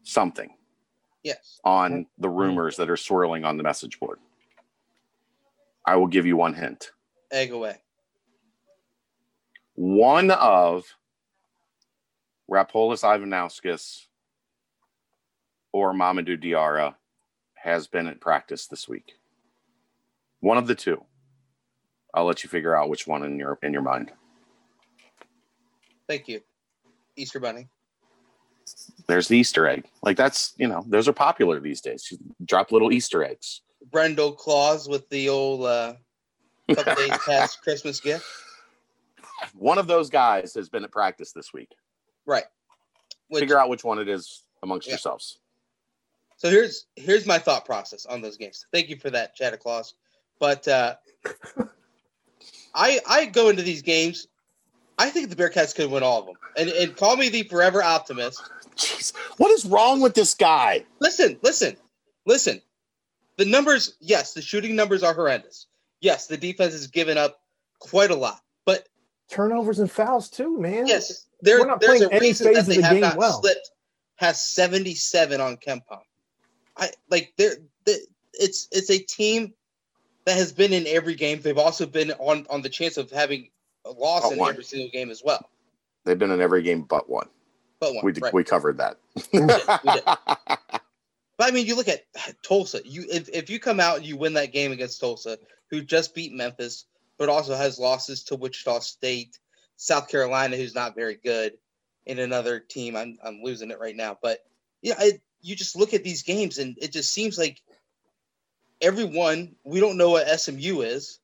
[0.03, 0.53] something
[1.23, 1.59] Yes.
[1.63, 4.19] on the rumors that are swirling on the message board.
[5.85, 6.91] I will give you one hint.
[7.31, 7.77] Egg away.
[9.75, 10.83] One of
[12.51, 14.07] Rapolas Ivanauskas
[15.77, 16.95] or Mamadou Diarra
[17.55, 19.13] has been at practice this week.
[20.39, 21.03] One of the two.
[22.15, 24.11] I'll let you figure out which one in your in your mind.
[26.07, 26.41] Thank you.
[27.15, 27.67] Easter Bunny.
[29.07, 29.85] There's the Easter egg.
[30.01, 32.07] Like that's you know those are popular these days.
[32.11, 33.61] You drop little Easter eggs.
[33.91, 35.93] Brendel Claus with the old uh
[36.73, 38.25] couple days past Christmas gift.
[39.53, 41.69] One of those guys has been at practice this week.
[42.25, 42.45] Right.
[43.29, 44.93] Which, Figure out which one it is amongst Yeah.
[44.93, 45.37] yourselves.
[46.37, 48.65] So here's here's my thought process on those games.
[48.71, 49.95] Thank you for that, Santa Claus.
[50.39, 50.95] But uh,
[52.75, 54.27] I I go into these games.
[54.99, 56.35] I think the Bearcats could win all of them.
[56.55, 58.41] And and call me the forever optimist.
[58.75, 60.85] Jeez, what is wrong with this guy?
[60.99, 61.75] Listen, listen,
[62.25, 62.61] listen.
[63.37, 65.67] The numbers, yes, the shooting numbers are horrendous.
[66.01, 67.39] Yes, the defense has given up
[67.79, 68.41] quite a lot.
[68.65, 68.87] But
[69.29, 70.87] Turnovers and fouls too, man.
[70.87, 73.17] yes, there, We're not there's a playing any reason that they the have game not
[73.17, 73.41] well.
[73.41, 73.71] slipped
[74.15, 76.01] has 77 on KenPom.
[76.77, 77.55] I like they're,
[77.85, 77.97] they
[78.33, 79.53] it's it's a team
[80.25, 81.41] that has been in every game.
[81.41, 83.49] They've also been on on the chance of having
[83.85, 84.49] a loss But in one.
[84.51, 85.49] every single game as well.
[86.05, 87.27] They've been in every game but one.
[87.79, 88.33] But one, We right.
[88.33, 88.97] we covered that.
[89.33, 90.03] we did.
[91.37, 92.05] But I mean, you look at
[92.41, 92.81] Tulsa.
[92.83, 95.37] You if, if you come out and you win that game against Tulsa,
[95.69, 96.85] who just beat Memphis,
[97.19, 99.37] but also has losses to Wichita State,
[99.75, 101.53] South Carolina, who's not very good,
[102.07, 102.95] and another team.
[102.95, 104.17] I'm I'm losing it right now.
[104.19, 104.39] But
[104.81, 107.61] yeah, it, you just look at these games and it just seems like
[108.81, 109.55] everyone.
[109.63, 111.19] We don't know what SMU is.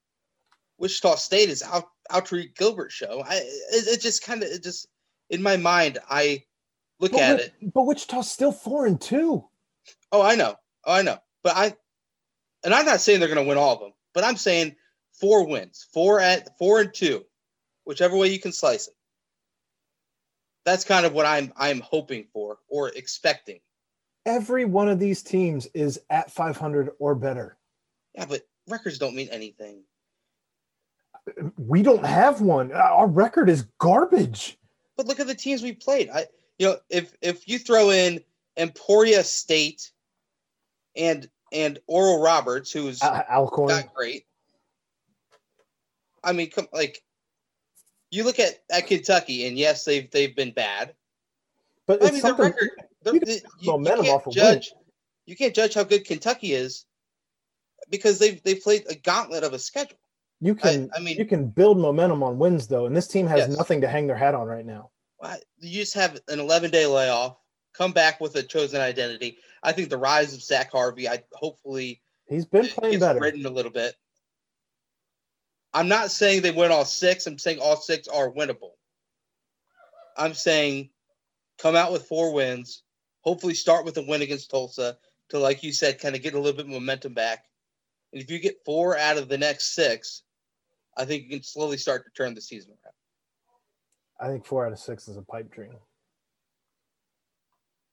[0.77, 3.23] Wichita State is out Alterique Gilbert show.
[3.27, 4.87] I it, it just kind of it just
[5.29, 6.43] in my mind I
[6.99, 7.53] look But, at it.
[7.73, 9.45] but Wichita's still four and two.
[10.11, 10.55] Oh, I know.
[10.85, 11.17] Oh, I know.
[11.43, 11.75] But I,
[12.63, 14.75] and I'm not saying they're going to win all of them, but I'm saying
[15.19, 17.25] four wins, four at four and two,
[17.85, 18.93] whichever way you can slice it.
[20.65, 23.59] That's kind of what I'm I'm hoping for or expecting.
[24.25, 27.57] Every one of these teams is at 500 or better.
[28.15, 29.83] Yeah, but records don't mean anything.
[31.57, 32.71] We don't have one.
[32.71, 34.57] Our record is garbage.
[34.95, 36.09] But look at the teams we played.
[36.09, 36.25] I
[36.59, 38.19] you know, if if you throw in
[38.57, 39.91] Emporia State
[40.95, 43.69] and and Oral Roberts, who's Al- Alcorn.
[43.69, 44.25] not great.
[46.23, 47.01] I mean, come like
[48.11, 50.93] you look at, at Kentucky, and yes, they've they've been bad.
[51.87, 52.45] But I it's mean, their something.
[52.45, 52.69] record,
[53.05, 54.73] you the- you, can't off a judge.
[55.25, 56.85] You can't judge how good Kentucky is
[57.89, 59.97] because they've they played a gauntlet of a schedule.
[60.41, 60.89] You can.
[60.95, 63.57] I mean- you can build momentum on wins though, and this team has Yes.
[63.57, 64.89] nothing to hang their hat on right now.
[65.59, 67.37] You just have an 11 day layoff,
[67.73, 69.37] come back with a chosen identity.
[69.63, 73.19] I think the rise of Zach Harvey, I hopefully He's been playing better.
[73.21, 73.95] written a little bit.
[75.73, 77.25] I'm not saying they win all six.
[77.25, 78.71] I'm saying all six are winnable.
[80.17, 80.89] I'm saying
[81.57, 82.83] come out with four wins.
[83.23, 84.97] Hopefully, start with a win against Tulsa
[85.29, 87.45] to, like you said, kind of get a little bit of momentum back.
[88.11, 90.23] And if you get four out of the next six,
[90.95, 92.93] I think you can slowly start to turn the season around.
[94.19, 95.73] I think four out of six is a pipe dream.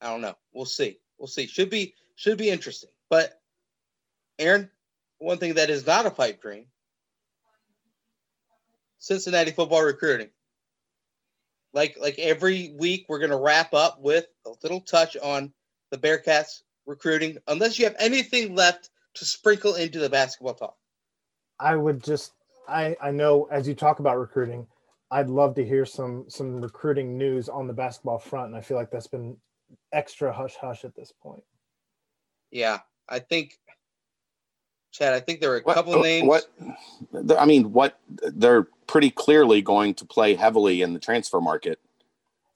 [0.01, 0.37] I don't know.
[0.53, 0.99] We'll see.
[1.19, 1.47] We'll see.
[1.47, 2.91] Should be should be interesting.
[3.09, 3.41] But
[4.39, 4.71] Aaron,
[5.19, 6.67] one thing that is not a pipe dream.
[8.99, 10.29] Cincinnati football recruiting.
[11.73, 15.53] Like like every week we're going to wrap up with a little touch on
[15.91, 20.77] the Bearcats recruiting unless you have anything left to sprinkle into the basketball talk.
[21.59, 22.33] I would just.
[22.69, 24.67] I I know as you talk about recruiting,
[25.11, 28.77] I'd love to hear some some recruiting news on the basketball front, and I feel
[28.77, 29.37] like that's been
[29.93, 31.43] extra hush hush at this point.
[32.51, 33.59] Yeah, I think
[34.93, 36.27] Chad, I think there were a What- couple of names.
[36.27, 36.49] What?
[37.39, 37.99] I mean, what?
[38.09, 41.79] They're pretty clearly going to play heavily in the transfer market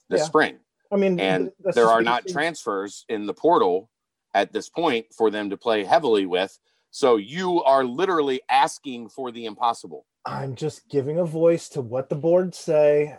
[0.09, 0.25] this Yeah.
[0.25, 0.59] spring,
[0.91, 3.89] I mean, and there are not transfers in the portal
[4.33, 6.59] at this point for them to play heavily with.
[6.91, 10.05] So you are literally asking for the impossible.
[10.25, 13.17] I'm just giving a voice to what the boards say.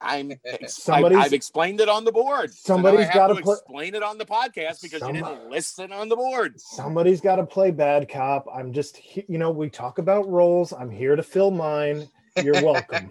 [0.00, 0.32] I'm.
[0.88, 2.52] I've, I've explained it on the board.
[2.54, 5.14] So now Somebody's I have gotta to put- explain it on the podcast because Some-
[5.16, 6.60] you didn't listen on the board.
[6.60, 8.46] Somebody's got to play bad cop.
[8.54, 10.72] I'm just, you know, we talk about roles.
[10.72, 12.08] I'm here to fill mine.
[12.42, 13.10] You're welcome.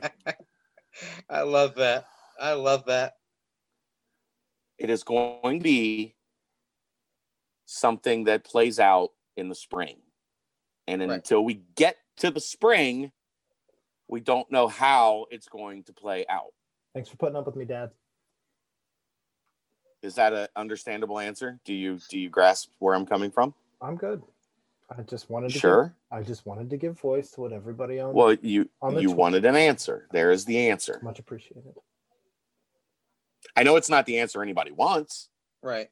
[1.29, 2.05] I love that.
[2.39, 3.13] I love that.
[4.79, 6.15] it is going to be
[7.65, 9.97] something that plays out in the spring.
[10.87, 11.11] And Right.
[11.15, 13.11] until we get to the spring,
[14.09, 16.53] we don't know how it's going to play out.
[16.93, 17.91] Thanks for putting up with me, Dad.
[20.01, 21.59] Is that an understandable answer?
[21.63, 23.53] Do you do you grasp where I'm coming from?
[23.81, 24.21] I'm good.
[24.95, 25.59] I just wanted to.
[25.59, 25.95] Sure.
[26.11, 28.13] Give, I just wanted to give voice to what everybody on.
[28.13, 30.07] Well, you On the you tw- wanted an answer.
[30.11, 30.99] There is the answer.
[31.03, 31.73] much appreciated.
[33.55, 35.29] I know it's not the answer anybody wants.
[35.61, 35.89] Right.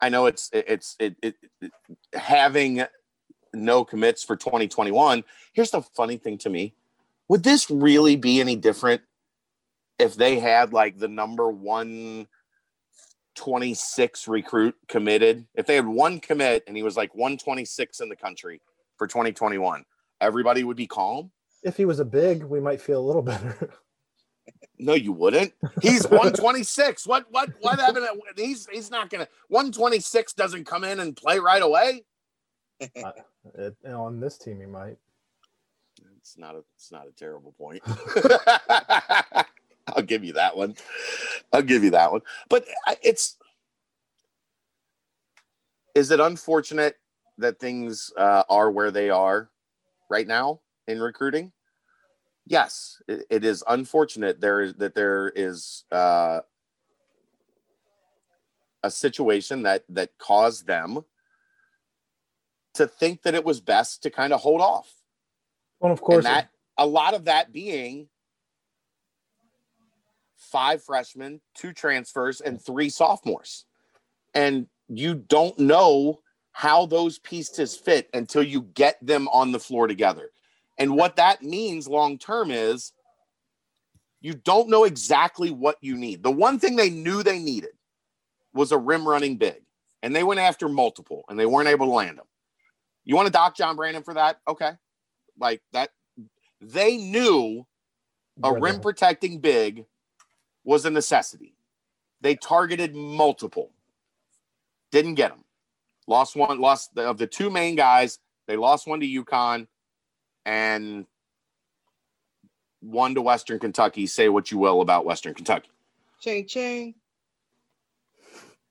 [0.00, 1.72] I know it's it's it, it, it
[2.14, 2.84] having
[3.52, 5.24] no commits for 2021.
[5.52, 6.74] Here's the funny thing to me.
[7.28, 9.02] Would this really be any different
[9.98, 11.48] if they had like the number
[13.40, 15.46] 126 recruit committed?
[15.54, 18.60] If they had one commit and he was like 126 in the country
[18.96, 19.84] for 2021,
[20.20, 21.30] everybody would be calm?
[21.62, 23.70] If he was a big, we might feel a little better.
[24.78, 25.52] No, you wouldn't.
[25.82, 27.06] He's 126.
[27.06, 28.06] What what what happened?
[28.36, 32.04] He's he's not gonna 126 doesn't come in and play right away.
[33.04, 33.12] Uh,
[33.56, 34.96] it- on this team, he might.
[36.16, 37.82] It's not a it's not a terrible point.
[39.96, 40.74] I'll give you that one.
[41.52, 42.22] I'll give you that one.
[42.48, 42.66] But
[43.02, 43.36] it's
[45.94, 46.96] is it unfortunate
[47.38, 49.50] that things uh, are where they are
[50.08, 51.52] right now in recruiting?
[52.46, 56.40] Yes, it, it is unfortunate there is that there is uh,
[58.82, 61.04] a situation that that caused them
[62.74, 64.92] to think that it was best to kind of hold off
[65.80, 68.08] Well, of course, and that a lot of that being
[70.50, 73.64] five freshmen, two transfers, and three sophomores.
[74.34, 76.20] And you don't know
[76.52, 80.30] how those pieces fit until you get them on the floor together.
[80.78, 82.92] And what that means long term is
[84.20, 86.22] you don't know exactly what you need.
[86.22, 87.70] The one thing they knew they needed
[88.52, 89.62] was a rim running big,
[90.02, 92.26] and they went after multiple and they weren't able to land them.
[93.04, 94.40] You want to dock John Brannen for that?
[94.46, 94.72] Okay.
[95.38, 95.90] Like that,
[96.60, 97.66] they knew
[98.42, 99.86] a rim protecting big
[100.70, 101.52] was a necessity.
[102.20, 103.72] They targeted multiple,
[104.92, 105.44] didn't get them.
[106.06, 108.20] Lost one, lost the, of the two main guys.
[108.46, 109.66] They lost one to UConn
[110.46, 111.06] and
[112.78, 114.06] one to Western Kentucky.
[114.06, 115.70] Say what you will about Western Kentucky.
[116.20, 116.94] Ching ching.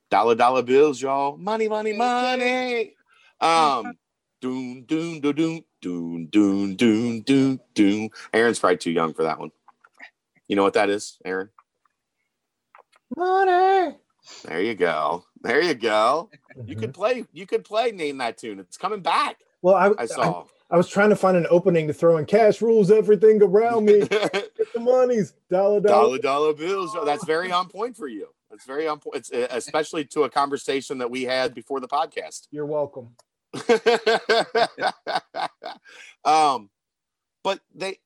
[0.09, 1.35] Dollar dollar bills, y'all.
[1.35, 2.95] Money, money, money.
[3.41, 3.91] Um,
[4.41, 8.09] Doon, doon, doon, doon, doon, doon, doon, doon, doon.
[8.33, 9.51] Aaron's probably too young for that one.
[10.47, 11.49] You know what that is, Aaron?
[13.15, 13.95] Money.
[14.45, 15.25] There you go.
[15.41, 16.29] There you go.
[16.65, 16.79] You Mhm.
[16.79, 17.25] could play.
[17.33, 17.91] You could play.
[17.91, 18.59] Name that tune.
[18.59, 19.37] It's coming back.
[19.61, 20.41] Well, I, I saw.
[20.41, 23.85] I, I was trying to find an opening to throw in cash rules everything around
[23.85, 23.99] me.
[24.07, 25.33] Get the monies.
[25.49, 26.17] Dollar, dollar.
[26.17, 26.95] dollar dollar bills.
[27.05, 28.27] That's very on point for you.
[28.51, 29.15] That's very on point.
[29.17, 32.47] It's uh, especially to a conversation that we had before the podcast.
[32.51, 33.15] You're welcome.
[36.25, 36.69] um,
[37.43, 37.97] but they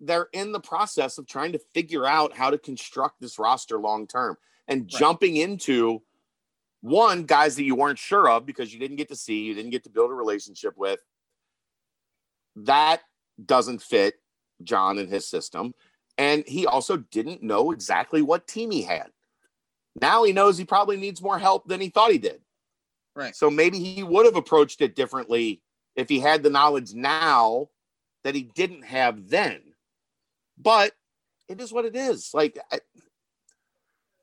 [0.00, 4.06] they're in the process of trying to figure out how to construct this roster long
[4.06, 4.36] term
[4.68, 6.02] and jumping into
[6.80, 9.70] one guys that you weren't sure of because you didn't get to see, you didn't
[9.70, 11.00] get to build a relationship with.
[12.56, 13.00] That
[13.44, 14.14] doesn't fit
[14.62, 15.74] John and his system.
[16.18, 19.10] And he also didn't know exactly what team he had.
[20.00, 22.40] Now he knows he probably needs more help than he thought he did.
[23.14, 23.34] Right.
[23.34, 25.62] So maybe he would have approached it differently
[25.96, 27.68] if he had the knowledge now
[28.24, 29.60] that he didn't have then.
[30.58, 30.92] But
[31.48, 32.30] it is what it is.
[32.32, 32.80] Like I,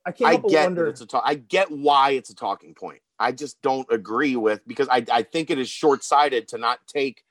[0.06, 0.88] I can't I help but get wonder.
[0.88, 1.24] it's a talk.
[1.26, 3.02] I get why it's a talking point.
[3.20, 6.80] I just don't agree with because I, I think it is short sighted to not
[6.88, 7.24] take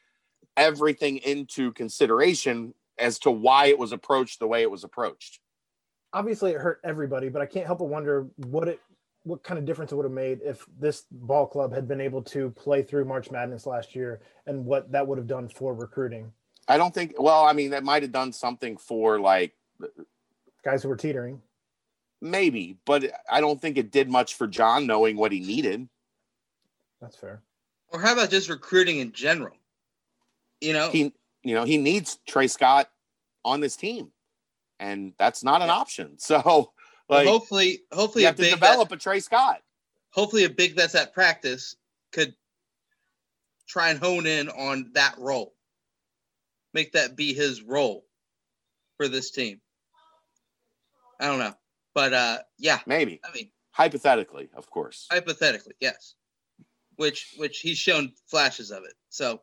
[0.57, 5.41] everything into consideration as to why it was approached the way it was approached.
[6.13, 8.81] obviously it hurt everybody, but I can't help but wonder what it
[9.25, 12.23] what kind of difference it would have made if this ball club had been able
[12.23, 16.33] to play through March Madness last year and what that would have done for recruiting.
[16.67, 17.15] I don't think.
[17.19, 19.55] Well, I mean, that might have done something for like
[20.65, 21.41] Guys who were teetering.
[22.21, 25.89] Maybe, but I don't think it did much for John knowing what he needed.
[27.01, 27.43] That's fair.
[27.91, 29.57] Or how about just recruiting in general?
[30.61, 31.13] You know, He,
[31.43, 32.91] you know, he needs Tre Scott
[33.45, 34.11] on this team,
[34.81, 35.75] and that's not an Yeah.
[35.75, 36.17] option.
[36.19, 36.73] So,
[37.09, 39.63] like, hopefully, hopefully you a have to big develop vet, a Tre Scott.
[40.11, 41.77] hopefully a big that's at practice
[42.13, 42.35] could
[43.69, 45.55] try and hone in on that role,
[46.75, 48.05] make that be his role
[48.97, 49.61] for this team.
[51.21, 51.55] I don't know,
[51.99, 55.09] but uh, yeah, Maybe I mean, hypothetically, of course.
[55.11, 56.15] hypothetically, yes,
[56.95, 58.93] which which he's shown flashes of it.
[59.09, 59.41] So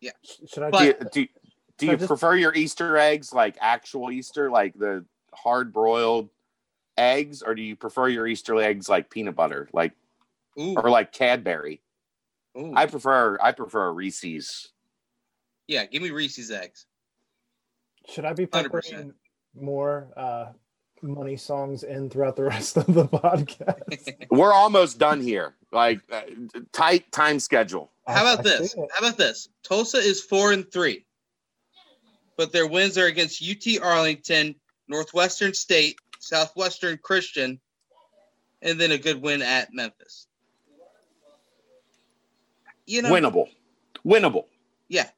[0.00, 0.12] yeah.
[0.50, 1.32] Should I But- do you, do,
[1.76, 5.04] do you just- prefer your Easter eggs like actual Easter, like the
[5.34, 6.30] hard broiled
[6.96, 9.92] eggs, or do you prefer your Easter eggs like peanut butter, like
[10.58, 11.82] ooh, or like Cadbury?
[12.56, 12.72] ooh.
[12.74, 14.70] I prefer I prefer a Reese's.
[15.68, 16.86] yeah, give me Reese's eggs.
[18.08, 19.12] should I be 100%.
[19.54, 20.46] more uh
[21.02, 24.26] money songs in throughout the rest of the podcast?
[24.30, 25.54] We're almost done here.
[25.72, 26.22] Like uh,
[26.72, 27.90] tight time schedule.
[28.06, 28.74] How about this?
[28.74, 29.48] How about this?
[29.62, 31.04] Tulsa is four and three,
[32.36, 34.56] but their wins are against UT Arlington,
[34.88, 37.60] Northwestern State, Southwestern Christian,
[38.62, 40.26] and then a good win at Memphis.
[42.86, 43.46] You know, Winnable.
[44.04, 44.46] Winnable.
[44.88, 45.08] Yeah.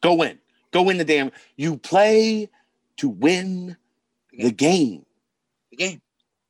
[0.00, 0.38] Go win.
[0.70, 1.32] Go win the damn.
[1.56, 2.48] You play
[2.96, 3.76] to win
[4.32, 5.04] the game.
[5.80, 6.02] The game.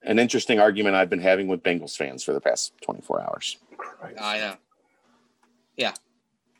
[0.02, 3.58] An interesting argument I've been having with Bengals fans for the past 24 hours.
[3.76, 4.20] Christ.
[4.20, 4.56] I know.
[5.76, 5.92] Yeah,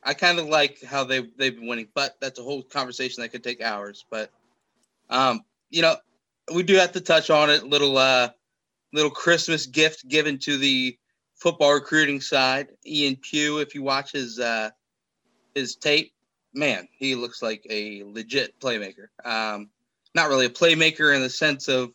[0.03, 3.31] I kind of like how they they've been winning, but that's a whole conversation that
[3.31, 4.05] could take hours.
[4.11, 4.31] But
[5.09, 5.41] um,
[5.71, 5.97] you know,
[6.55, 7.65] we do have to touch on it.
[7.65, 8.31] Little uh,
[8.93, 10.99] little Christmas gift given to the
[11.37, 12.69] football recruiting side.
[12.87, 14.71] Ian Pugh, if you watch his uh,
[15.55, 16.13] his tape,
[16.55, 19.09] man, he looks like a legit playmaker.
[19.25, 19.71] Um,
[20.15, 21.91] not really a playmaker in the sense of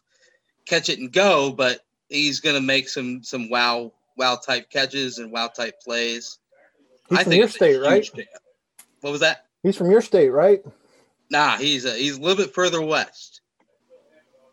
[0.65, 5.31] catch it and go, but he's gonna make some some wow wow type catches and
[5.31, 6.39] wow type plays.
[7.09, 8.03] He's from your it's state, right?
[8.03, 8.27] huge.
[9.01, 9.45] What was that?
[9.63, 10.63] He's from your state, right?
[11.29, 13.41] Nah, he's a, he's a little bit further west,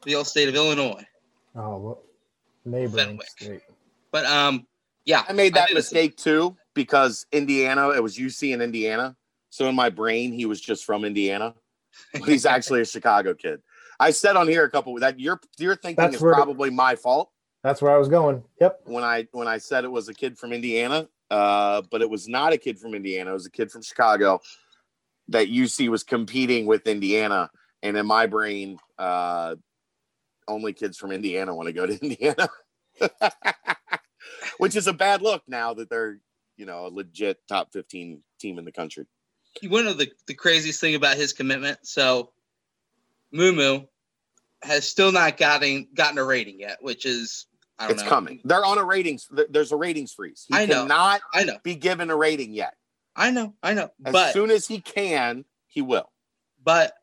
[0.04, 1.04] the old state of Illinois.
[1.54, 2.02] Oh, well,
[2.64, 3.28] neighboring Fenwick.
[3.28, 3.60] state.
[4.10, 4.66] But um,
[5.04, 9.16] yeah, I made that think it's- mistake too because Indiana, it was UC in Indiana.
[9.50, 11.54] So in my brain, he was just from Indiana.
[12.14, 13.60] But he's actually a Chicago kid.
[14.03, 16.96] I said on here a couple that your your thinking That's is where probably my
[16.96, 17.30] fault
[17.62, 18.42] That's where I was going.
[18.61, 18.80] Yep.
[18.84, 21.09] when I when I said it was a kid from Indiana.
[21.30, 23.30] Uh, but it was not a kid from Indiana.
[23.30, 24.40] It was a kid from Chicago
[25.28, 27.48] that UC was competing with Indiana.
[27.82, 29.55] And in my brain, uh,
[30.46, 32.48] only kids from Indiana want to go to Indiana,
[34.59, 36.18] which is a bad look now that they're,
[36.59, 39.07] you know, a legit top 15 team in the country.
[39.62, 41.78] you want to know the, the craziest thing about his commitment?
[41.84, 42.32] So,
[43.34, 43.88] Mumu
[44.62, 47.46] has still not gotten gotten a rating yet, which is
[47.78, 48.08] I don't It's know.
[48.08, 48.40] coming.
[48.44, 49.28] They're on a ratings.
[49.50, 50.44] There's a ratings freeze.
[50.48, 50.82] He I know.
[50.82, 52.74] cannot I know, be given a rating yet.
[53.16, 53.90] I know, I know.
[54.04, 56.10] As but soon as he can, he will.
[56.62, 56.94] but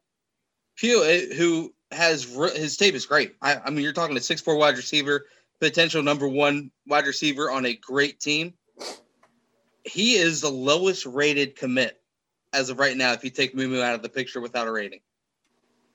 [0.78, 2.24] Pugh, eh, who has
[2.56, 3.36] his tape is great.
[3.42, 5.26] I, I mean, you're talking a six four wide receiver,
[5.60, 8.54] potential number one wide receiver on a great team.
[9.84, 12.00] he is the lowest rated commit
[12.54, 13.12] as of right now.
[13.14, 15.02] If you take Mumu out of the picture without a rating,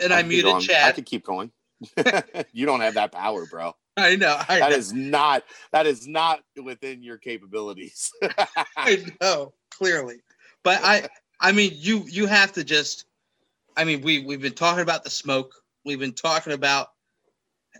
[0.00, 0.62] And I could keep muted going.
[0.62, 0.94] I Chad.
[0.94, 1.50] could keep going.
[2.52, 3.72] you don't have that power, bro.
[3.96, 4.36] I know.
[4.48, 4.76] I That know.
[4.76, 8.10] is not that is not within your capabilities.
[8.76, 10.16] I know clearly,
[10.64, 11.08] but I
[11.40, 13.04] I mean you you have to just
[13.76, 15.52] I mean we we've been talking about the smoke.
[15.84, 16.88] We've been talking about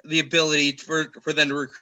[0.04, 1.78] the ability for for them to recruit.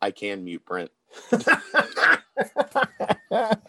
[0.00, 0.90] I can mute Brent.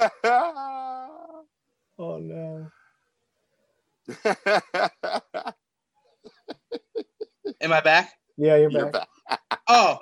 [0.24, 1.44] oh
[1.98, 2.66] no.
[7.60, 8.12] Am I back?
[8.36, 9.06] Yeah, you're, You're back.
[9.28, 9.60] back.
[9.68, 9.98] Oh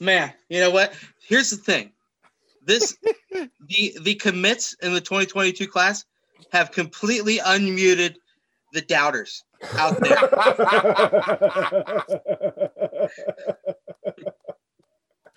[0.00, 0.94] man, you know what?
[1.26, 1.92] Here's the thing.
[2.64, 2.96] This
[3.30, 6.04] the the commits in the 2022 class
[6.52, 8.14] have completely unmuted
[8.72, 10.16] the doubters out there.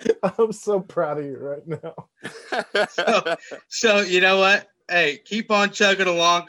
[0.38, 3.36] I'm so proud of you right now.
[3.70, 4.68] so you know what?
[4.90, 6.48] Hey, keep on chugging along.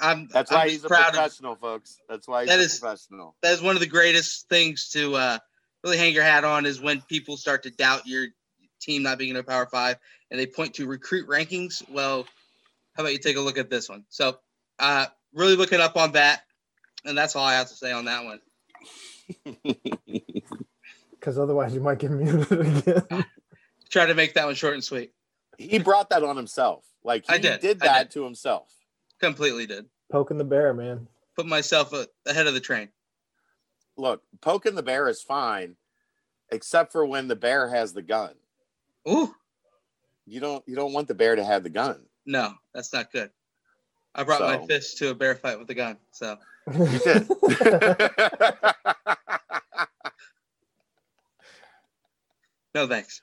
[0.00, 1.98] I'm That's I'm why just he's a proud of professional, folks.
[2.08, 3.36] That's why he's That a is- professional.
[3.42, 5.38] that is one of the greatest things to uh,
[5.84, 8.26] really hang your hat on is when people start to doubt your
[8.80, 9.96] team not being in a power five
[10.30, 11.82] and they point to recruit rankings.
[11.90, 12.26] Well,
[12.96, 14.04] how about you take a look at this one?
[14.08, 14.38] So,
[14.78, 16.42] uh, really looking up on that,
[17.04, 18.40] and that's all I have to say on that one.
[21.28, 22.50] Because otherwise you might get muted
[22.86, 23.02] again.
[23.90, 25.12] Try to make that one short and sweet.
[25.58, 26.86] he brought that on himself.
[27.04, 27.62] Like he I did.
[27.62, 28.10] I that did.
[28.12, 28.72] to himself.
[29.20, 29.84] Completely did.
[30.10, 31.06] Poking the bear, man.
[31.36, 32.88] Put myself uh, ahead of the train.
[33.98, 35.76] Look, poking the bear is fine,
[36.50, 38.32] except for when the bear has the gun.
[39.06, 39.34] Ooh,
[40.24, 42.00] You don't you don't want the bear to have the gun.
[42.24, 43.30] no, that's not good.
[44.14, 45.98] I brought my fist to a bear fight with a gun.
[46.10, 46.38] So
[46.72, 47.28] You did.
[52.74, 53.22] no thanks.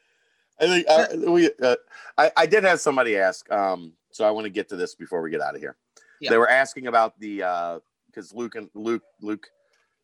[0.60, 1.50] I think uh, we.
[1.62, 1.76] Uh,
[2.18, 3.52] I, I did have somebody ask.
[3.52, 5.76] Um, so I want to get to this before we get out of here.
[6.22, 6.30] Yeah.
[6.30, 9.48] They were asking about the because Luke and Luke Luke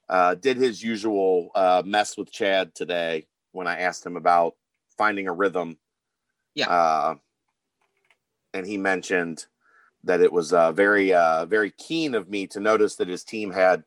[0.10, 4.56] uh, did his usual uh, mess with Chad today when I asked him about
[4.98, 5.78] finding a rhythm.
[6.54, 6.70] Yeah.
[6.70, 7.16] Uh,
[8.54, 9.46] and he mentioned
[10.04, 13.52] that it was uh, very uh, very keen of me to notice that his team
[13.52, 13.84] had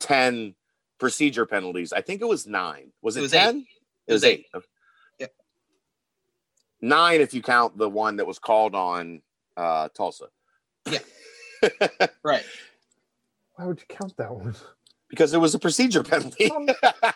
[0.00, 0.56] ten
[0.98, 1.92] procedure penalties.
[1.92, 2.90] I think it was nine.
[3.00, 3.56] Was it, It was ten?
[3.58, 3.66] eight.
[4.08, 4.46] It was was eight.
[4.56, 4.62] eight.
[6.80, 6.90] Yep.
[6.90, 9.22] Nine if you count the one that was called on
[9.56, 10.26] uh, Tulsa.
[10.90, 10.98] Yeah.
[12.22, 12.44] Right.
[13.56, 14.54] Why would you count that one?
[15.10, 16.50] because it was a procedure penalty.
[16.50, 16.66] On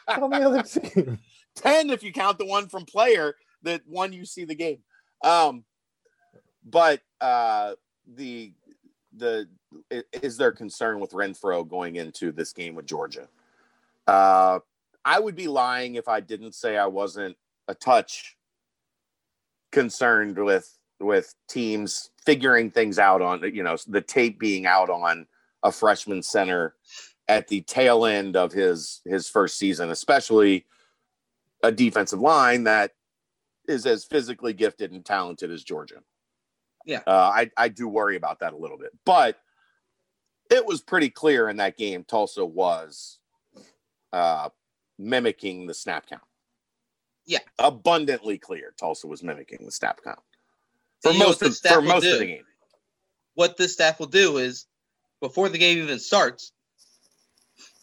[0.08, 1.18] on the other team.
[1.54, 4.80] 10 if you count the one from player that won you see the game.
[5.22, 5.64] Um,
[6.64, 7.74] but uh,
[8.14, 8.52] the
[9.16, 9.48] the
[10.12, 13.28] is there concern with Renfro going into this game with Georgia?
[14.06, 14.58] Uh,
[15.04, 17.36] I would be lying if I didn't say I wasn't
[17.68, 18.36] a touch
[19.74, 25.26] concerned with with teams figuring things out on you know the tape being out on
[25.64, 26.74] a freshman center
[27.26, 30.64] at the tail end of his his first season, especially
[31.62, 32.92] a defensive line that
[33.66, 36.00] is as physically gifted and talented as Georgia.
[36.86, 37.00] Yeah.
[37.06, 39.38] uh, I I do worry about that a little bit, but
[40.50, 42.04] it was pretty clear in that game.
[42.04, 43.18] Tulsa was
[44.12, 44.50] uh,
[44.98, 46.22] mimicking the snap count.
[47.26, 47.38] Yeah.
[47.58, 48.74] abundantly clear.
[48.78, 50.18] Tulsa was mimicking the snap count
[51.02, 52.12] for most of, for most do?
[52.14, 52.44] of the game.
[53.34, 54.66] what this staff will do is
[55.20, 56.52] before the game even starts,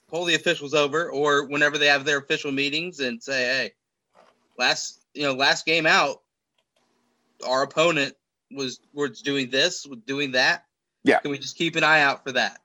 [0.07, 3.71] pull the officials over or whenever they have their official meetings and say, hey,
[4.57, 6.21] last you know, last game out,
[7.47, 8.15] our opponent
[8.51, 10.65] was was doing this, was doing that.
[11.03, 11.19] Yeah.
[11.19, 12.59] Can we just keep an eye out for that?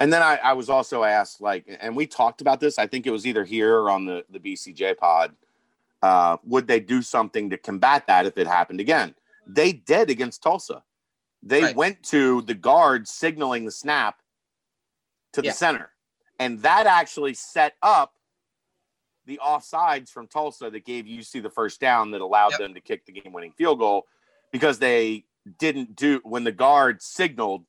[0.00, 2.78] And then I, I was also asked, like, and we talked about this.
[2.78, 5.34] I think it was either here or on the the BCJ pod.
[6.04, 9.14] Uh, would they do something to combat that if it happened again?
[9.46, 10.84] They did against Tulsa.
[11.42, 11.76] They Right.
[11.76, 14.20] went to the guard signaling the snap
[15.32, 15.52] to the Yeah.
[15.54, 15.94] center,
[16.38, 18.18] and that actually set up
[19.24, 22.58] the offsides from Tulsa that gave UC the first down that allowed Yep.
[22.60, 24.06] them to kick the game-winning field goal
[24.52, 25.24] because they
[25.58, 27.64] didn't do when the guard signaled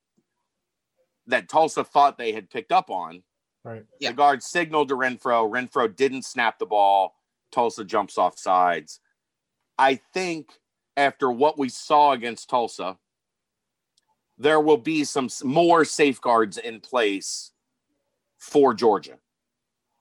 [1.28, 3.24] that Tulsa thought they had picked up on,
[3.64, 3.86] Right.
[4.00, 4.10] Yeah.
[4.10, 5.50] The guard signaled to Renfro.
[5.50, 7.16] Renfro didn't snap the ball.
[7.56, 9.00] Tulsa jumps off sides.
[9.78, 10.50] I think
[10.98, 12.98] after what we saw against Tulsa,
[14.38, 17.54] there will be some more safeguards in place
[18.38, 19.18] for Georgia.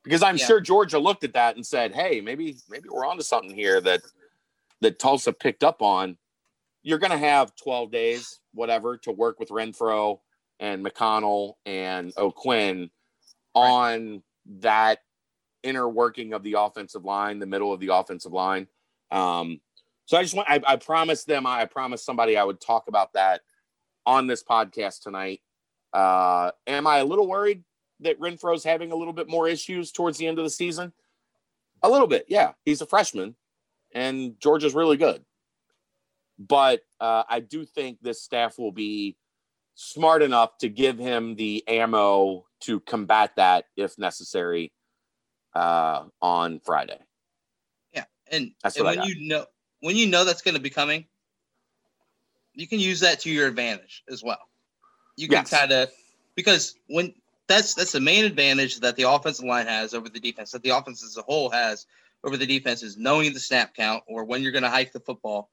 [0.02, 0.46] Because I'm Yeah.
[0.46, 4.02] sure Georgia looked at that and said, "Hey, maybe maybe we're onto something here that
[4.80, 6.18] that Tulsa picked up on."
[6.82, 10.20] You're going to have 12 days, whatever, to work with Renfro
[10.60, 12.90] and McConnell and O'Quinn
[13.54, 14.98] on that
[15.64, 18.68] inner working of the offensive line, the middle of the offensive line.
[19.10, 19.60] Um,
[20.06, 23.14] so I just want I, I promised them I promised somebody I would talk about
[23.14, 23.40] that
[24.06, 25.40] on this podcast tonight.
[25.92, 27.64] Uh, am I a little worried
[28.00, 30.92] that Renfro's having a little bit more issues towards the end of the season?
[31.82, 32.52] A little bit, yeah.
[32.64, 33.34] He's a freshman,
[33.92, 35.24] and Georgia's really good.
[36.38, 39.16] But uh, I do think this staff will be
[39.74, 44.72] smart enough to give him the ammo to combat that if necessary
[45.54, 46.98] uh, on Friday.
[47.92, 49.46] Yeah, and, That's and when you know
[49.80, 51.04] when you know that's going to be coming,
[52.54, 54.48] you can use that to your advantage as well.
[55.16, 55.50] You can Yes.
[55.50, 55.90] kind of
[56.34, 57.14] because when
[57.46, 60.70] that's that's the main advantage that the offensive line has over the defense, that the
[60.70, 61.86] offense as a whole has
[62.24, 65.00] over the defense is knowing the snap count or when you're going to hike the
[65.00, 65.50] football.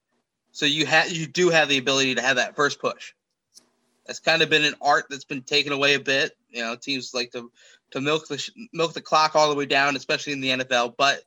[0.51, 3.13] So you have you do have the ability to have that first push.
[4.05, 6.35] That's kind of been an art that's been taken away a bit.
[6.49, 7.51] You know, teams like to
[7.91, 10.95] to milk the milk the clock all the way down, especially in the NFL.
[10.97, 11.23] But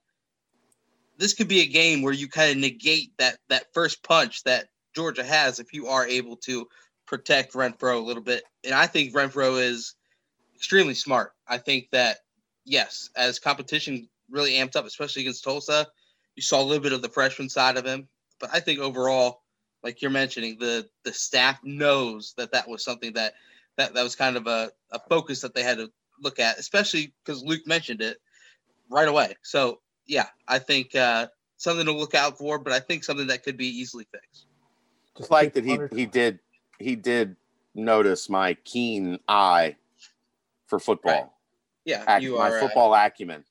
[1.18, 4.68] this could be a game where you kind of negate that that first punch that
[4.94, 6.68] Georgia has if you are able to
[7.06, 8.44] protect Renfro a little bit.
[8.64, 9.94] And I think Renfro is
[10.56, 11.32] extremely smart.
[11.46, 12.18] I think that
[12.64, 15.86] yes, as competition really amped up, especially against Tulsa,
[16.34, 18.08] you saw a little bit of the freshman side of him.
[18.40, 19.42] But I think overall,
[19.82, 23.34] like you're mentioning, the the staff knows that that was something that
[23.76, 27.12] that that was kind of a, a focus that they had to look at, especially
[27.24, 28.18] because Luke mentioned it
[28.90, 29.34] right away.
[29.42, 33.42] So yeah, I think uh, something to look out for, but I think something that
[33.42, 34.46] could be easily fixed.
[35.16, 36.40] Just like that he he did
[36.78, 37.36] he did
[37.74, 39.76] notice my keen eye
[40.66, 41.28] for football, Right.
[41.84, 43.44] Yeah, Ac- you my are uh, football acumen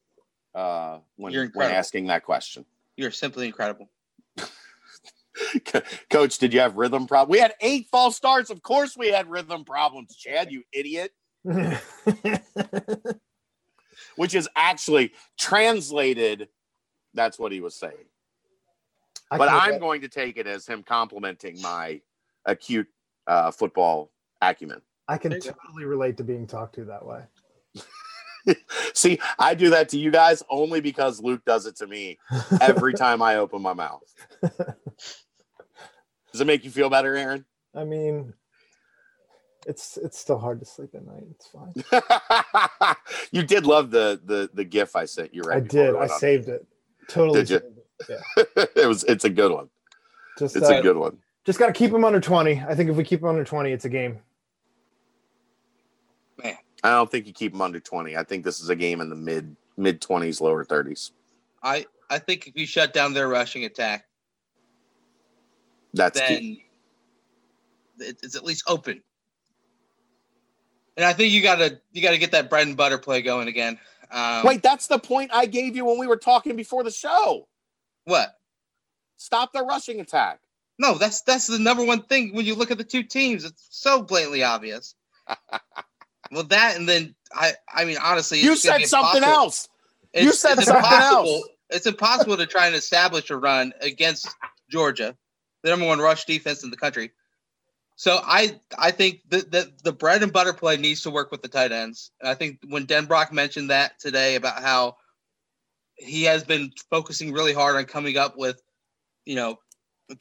[0.55, 2.65] uh, when when asking that question.
[2.97, 3.89] you're simply incredible.
[6.09, 7.31] Coach, did you have rhythm problem?
[7.31, 8.49] We had eight false starts.
[8.49, 10.15] Of course, we had rhythm problems.
[10.15, 11.11] Chad, you idiot.
[14.15, 16.47] Which is actually translated.
[17.13, 18.05] That's what he was saying.
[19.29, 22.01] I but I'm going to take it as him complimenting my
[22.45, 22.87] acute
[23.27, 24.11] uh, football
[24.41, 24.81] acumen.
[25.07, 25.55] I can There you go.
[25.65, 27.23] totally relate to being talked to that way.
[28.93, 32.19] See, I do that to you guys only because Luke does it to me
[32.61, 34.03] every time I open my mouth.
[34.41, 37.45] Does it make you feel better, Aaron?
[37.75, 38.33] I mean,
[39.65, 41.23] it's it's still hard to sleep at night.
[41.31, 42.95] It's fine.
[43.31, 45.57] you did love the the the gif I sent you, right?
[45.57, 45.95] I did.
[45.95, 46.65] I saved it.
[47.07, 47.39] Totally.
[47.43, 47.59] Did you?
[47.59, 48.19] saved
[48.57, 48.69] it.
[48.75, 49.69] it was it's a good one.
[50.37, 51.17] Just It's uh, a good one.
[51.45, 52.61] just got to keep them under 20.
[52.67, 54.19] I think if we keep them under 20, it's a game.
[56.43, 58.17] Man, I don't think you keep them under 20.
[58.17, 61.11] I think this is a game in the mid mid 20s, lower 30s.
[61.61, 64.05] I I think if you shut down their rushing attack,
[65.93, 66.57] That's then
[67.99, 69.01] it- it's at least open.
[70.95, 73.79] And I think you gotta you gotta get that bread and butter play going again.
[74.11, 77.47] Um, Wait, that's the point I gave you when we were talking before the show.
[78.05, 78.37] what?
[79.17, 80.39] Stop the rushing attack.
[80.77, 83.45] No, that's that's the number one thing when you look at the two teams.
[83.45, 84.95] It's so blatantly obvious.
[86.31, 89.69] well, that and then I I mean honestly, You said something else.
[90.13, 91.33] It's, You said it's something impossible.
[91.35, 91.47] else.
[91.69, 94.27] It's impossible to try and establish a run against
[94.69, 95.15] Georgia,
[95.63, 97.11] the number one rush defense in the country.
[97.95, 101.41] So I I think that the, the bread and butter play needs to work with
[101.41, 102.11] the tight ends.
[102.23, 104.97] I think when Denbrock mentioned that today about how
[105.95, 108.61] he has been focusing really hard on coming up with,
[109.25, 109.59] you know,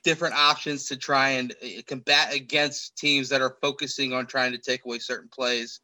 [0.05, 4.59] different options to try and uh, combat against teams that are focusing on trying to
[4.59, 5.81] take away certain plays.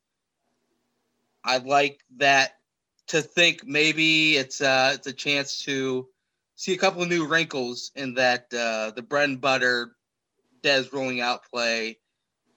[1.44, 2.52] I like that
[3.09, 6.06] to think maybe it's uh it's a chance to
[6.56, 9.97] see a couple of new wrinkles in that uh the bread and butter
[10.62, 11.98] Des rolling out play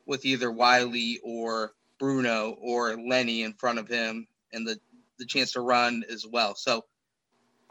[0.06, 4.80] with either Wiley or Bruno or Lenny in front of him and the
[5.20, 6.56] the chance to run as well.
[6.56, 6.84] So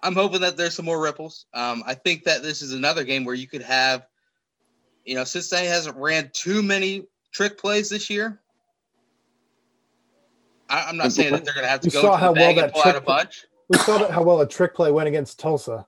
[0.02, 1.46] I'm hoping that there's some more ripples.
[1.52, 4.06] Um, I think that this is another game where you could have,
[5.04, 8.40] you know, Cincinnati hasn't ran too many trick plays this year.
[10.68, 12.32] I, I'm not saying that they're going to have to You go saw to how
[12.32, 13.46] well and that pull out a bunch.
[13.68, 15.86] We saw how well a trick play went against Tulsa.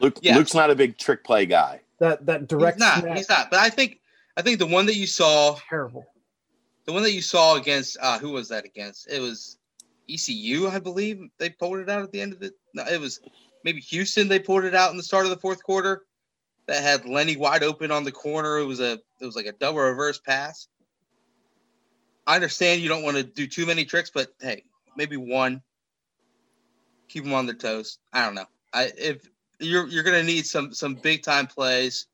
[0.00, 0.36] Luke Yeah.
[0.36, 1.80] Luke's not a big trick play guy.
[1.98, 3.00] That that direct he's not.
[3.00, 3.50] snap, He's not.
[3.50, 4.00] But I think
[4.36, 6.06] I think the one that you saw terrible.
[6.86, 9.10] the one that you saw against uh, who was that against?
[9.10, 9.58] It was
[10.08, 11.20] ECU, I believe.
[11.38, 12.54] They pulled it out at the end of it.
[12.74, 13.20] No, it was
[13.64, 14.28] maybe Houston.
[14.28, 16.04] They pulled it out in the start of the fourth quarter.
[16.66, 18.58] That had Lenny wide open on the corner.
[18.58, 20.68] It was a it was like a double reverse pass.
[22.26, 24.64] I understand you don't want to do too many tricks, but hey,
[24.96, 25.62] maybe one.
[27.08, 27.98] Keep them on their toes.
[28.12, 28.44] I don't know.
[28.72, 29.28] I if
[29.60, 32.06] you're you're gonna need some some big time plays,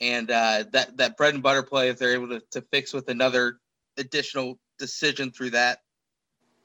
[0.00, 3.08] and uh, that that bread and butter play if they're able to, to fix with
[3.08, 3.58] another
[3.98, 5.78] additional decision through that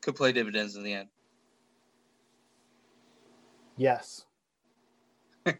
[0.02, 1.10] could play dividends in the end.
[3.76, 4.26] Yes.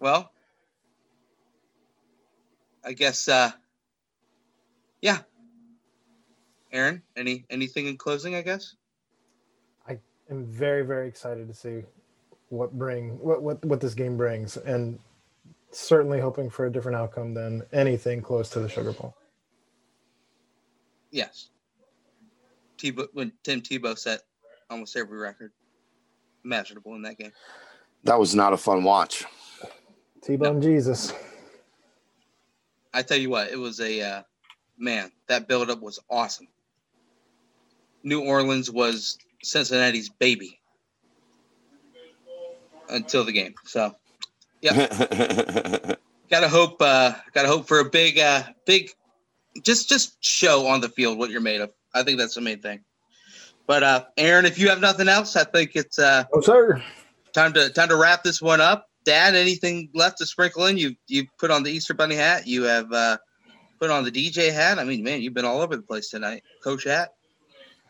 [0.00, 0.32] well,
[2.84, 3.50] I guess uh
[5.00, 5.18] yeah.
[6.72, 8.76] Aaron, any anything in closing, I guess?
[10.30, 11.82] I am very, very excited to see
[12.50, 14.98] what bring what what, what this game brings and
[15.72, 19.14] certainly hoping for a different outcome than anything close to the Sugar Bowl.
[21.10, 21.50] Yes.
[22.78, 24.22] Tebow when Tim Tebow set
[24.68, 25.52] almost every record
[26.44, 27.32] imaginable in that game.
[28.04, 29.24] That was not a fun watch.
[30.22, 31.12] T-Bone Jesus.
[32.92, 34.22] I tell you what, it was a uh,
[34.78, 35.12] man.
[35.28, 36.48] That buildup was awesome.
[38.02, 40.60] New Orleans was Cincinnati's baby
[42.88, 43.54] until the game.
[43.64, 43.94] So,
[44.60, 44.74] yeah,
[46.30, 46.80] gotta hope.
[46.80, 48.90] Uh, gotta hope for a big, uh, big,
[49.62, 51.70] just just show on the field what you're made of.
[51.94, 52.80] I think that's the main thing.
[53.66, 56.82] But uh, Aaron, if you have nothing else, I think it's uh, Oh, sir.
[57.32, 58.86] time to time to wrap this one up.
[59.06, 60.76] Dad, anything left to sprinkle in?
[60.76, 62.46] You you put on the Easter Bunny hat.
[62.46, 63.16] You have uh,
[63.78, 64.78] put on the DJ hat.
[64.78, 66.42] I mean, man, you've been all over the place tonight.
[66.62, 67.10] Coach hat.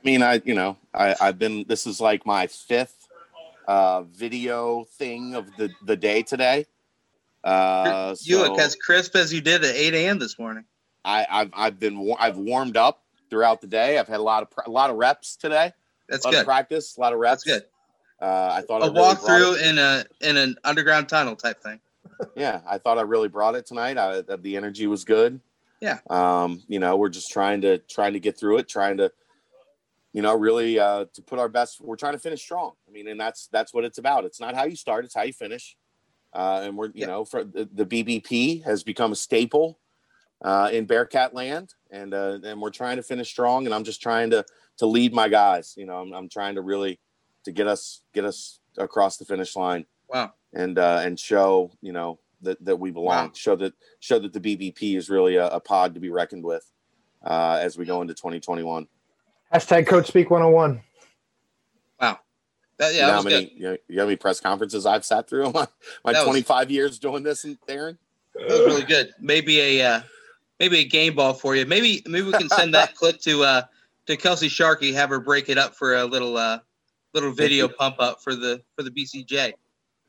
[0.00, 1.64] I mean, I you know, I, I've been.
[1.68, 3.08] This is like my fifth
[3.68, 6.66] uh, video thing of the the day today.
[7.44, 10.18] Uh, you so look as crisp as you did at 8 a.m.
[10.18, 10.64] this morning.
[11.04, 13.98] I, I've I've been I've warmed up throughout the day.
[13.98, 15.72] I've had a lot of a lot of reps today.
[16.08, 16.40] That's a lot good.
[16.40, 17.44] of practice, a lot of reps.
[17.44, 17.68] That's good.
[18.20, 21.36] Uh, I thought I A really walk through it- in a in an underground tunnel
[21.36, 21.80] type thing.
[22.36, 23.96] yeah, I thought I really brought it tonight.
[23.98, 25.40] I, the energy was good.
[25.80, 25.98] Yeah.
[26.10, 29.10] Um, you know, we're just trying to trying to get through it, trying to,
[30.12, 31.80] you know, really uh, to put our best.
[31.80, 32.72] We're trying to finish strong.
[32.88, 34.24] I mean, and that's that's what it's about.
[34.24, 35.76] It's not how you start; it's how you finish.
[36.32, 37.06] Uh, and we're you Yeah.
[37.06, 39.78] know, for the, the BBP has become a staple
[40.44, 43.66] uh, in Bearcat land, and uh, and we're trying to finish strong.
[43.66, 44.44] And I'm just trying to
[44.78, 45.74] to lead my guys.
[45.76, 47.00] You know, I'm, I'm trying to really
[47.44, 50.32] to get us get us across the finish line Wow.
[50.54, 53.26] and uh, and show you know that, that we belong.
[53.28, 53.32] Wow.
[53.34, 56.64] Show that show that the BBP is really a, a pod to be reckoned with
[57.24, 58.86] uh, as we go into 2021.
[59.52, 60.80] Hashtag Coach Speak 101.
[62.00, 62.18] Wow.
[62.78, 63.52] That, yeah, you, know that how was many, good.
[63.56, 65.66] you, know, you know how many press conferences I've sat through in my,
[66.04, 67.98] my That was- 25 years doing this, and Aaron?
[68.34, 69.12] That was really good.
[69.20, 70.00] Maybe a uh,
[70.60, 71.66] maybe a game ball for you.
[71.66, 73.62] Maybe maybe we can send that clip to uh,
[74.06, 74.92] to Kelsey Sharkey.
[74.92, 76.60] Have her break it up for a little uh,
[77.12, 79.54] little video pump up for the for the BCJ.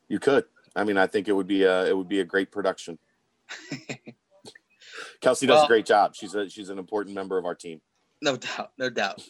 [0.07, 0.45] You could.
[0.75, 2.99] I mean, I think it would be a it would be a great production.
[5.19, 6.15] Kelsey does Well- a great job.
[6.15, 7.81] She's a she's an important member of our team.
[8.21, 9.21] No doubt, no doubt.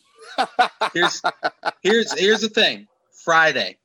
[0.93, 1.21] Here's
[1.81, 2.87] here's here's the thing.
[3.23, 3.77] Friday,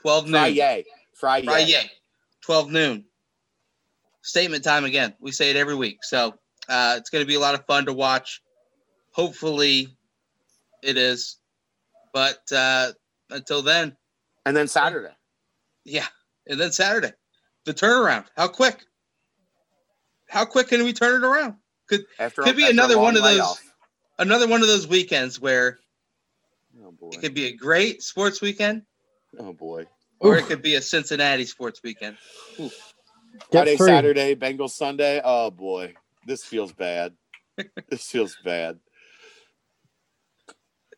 [0.00, 0.32] twelve noon.
[0.32, 0.84] Friday,
[1.14, 1.90] Friday, Friday,
[2.42, 3.04] 12 noon.
[4.22, 5.14] Statement time again.
[5.20, 5.98] We say it every week.
[6.02, 6.34] So
[6.68, 8.40] uh, it's going to be a lot of fun to watch.
[9.12, 9.88] Hopefully,
[10.82, 11.38] it is.
[12.14, 12.92] But uh,
[13.30, 13.96] until then,
[14.46, 15.12] and then Saturday.
[15.84, 16.06] yeah.
[16.46, 17.12] And then Saturday,
[17.66, 18.24] the turnaround.
[18.36, 18.78] How quick?
[20.28, 21.56] How quick can we turn it around?
[22.18, 23.60] After Could be another one of those-.
[24.18, 25.78] Another one of those weekends where
[26.84, 27.10] Oh boy!
[27.12, 28.82] it could be a great sports weekend
[29.38, 29.86] Oh boy!
[30.20, 32.16] or it could be a Cincinnati sports weekend.
[32.58, 32.72] Get
[33.50, 33.86] Friday, free.
[33.86, 35.20] Saturday, Bengals Sunday.
[35.24, 35.94] Oh boy,
[36.26, 37.14] this feels bad.
[37.88, 38.78] this feels bad.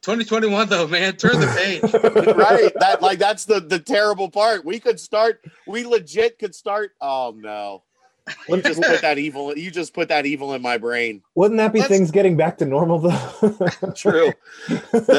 [0.03, 1.15] 2021, though, man.
[1.17, 1.83] Turn the page.
[2.37, 2.73] right?
[2.81, 4.65] That like that's the the terrible part.
[4.65, 5.45] We could start.
[5.67, 6.93] We legit could start.
[7.03, 7.83] Oh no!
[8.49, 9.57] You just put that evil.
[9.57, 11.23] You just put that evil in my brain.
[11.35, 13.93] Wouldn't that be Let's- things getting back to normal though?
[13.97, 14.33] True.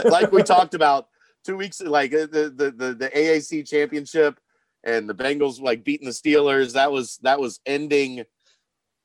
[0.05, 1.07] Like we talked about
[1.43, 4.39] two weeks, like uh, the the the, the AAC championship
[4.83, 6.73] and the Bengals like beating the Steelers.
[6.73, 8.25] That was that was ending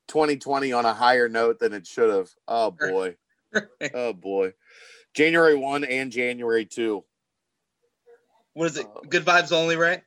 [0.08, 2.30] 2020 on a higher note than it should have.
[2.46, 3.16] Oh boy.
[3.94, 4.52] Oh boy.
[5.14, 7.04] January one and January two.
[8.52, 8.86] What is it?
[9.08, 10.02] Good vibes only, right?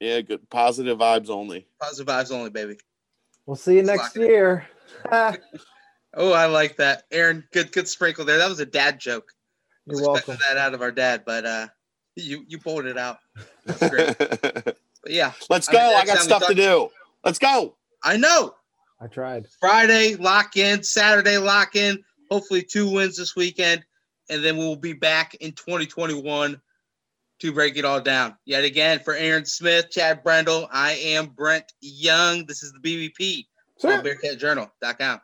[0.00, 1.66] Yeah, good positive vibes only.
[1.80, 2.76] Positive vibes only, baby.
[3.46, 4.28] We'll see you next lock it in.
[4.28, 4.66] year.
[6.14, 7.42] Oh, I like that, Aaron.
[7.52, 8.36] Good, good sprinkle there.
[8.36, 9.32] That was a dad joke.
[9.88, 10.46] I was You're expecting welcome.
[10.56, 11.68] that out of our dad, but uh,
[12.16, 13.16] you you pulled it out.
[13.64, 14.18] That's great.
[14.18, 14.76] But
[15.08, 15.94] yeah, Let's I mean, go.
[15.96, 16.88] I got stuff to talk- do.
[17.24, 17.76] Let's go.
[18.04, 18.54] I know.
[19.00, 19.46] I tried.
[19.58, 20.82] Friday, lock in.
[20.82, 22.04] Saturday, lock in.
[22.30, 23.82] Hopefully, two wins this weekend.
[24.28, 26.60] And then we'll be back in 2021
[27.42, 28.36] to break it all down.
[28.44, 32.46] Yet again, for Aaron Smith, Chad Brendel, I am Brent Young.
[32.46, 33.46] This is the BBP
[33.82, 35.20] on BearcatJournal.com.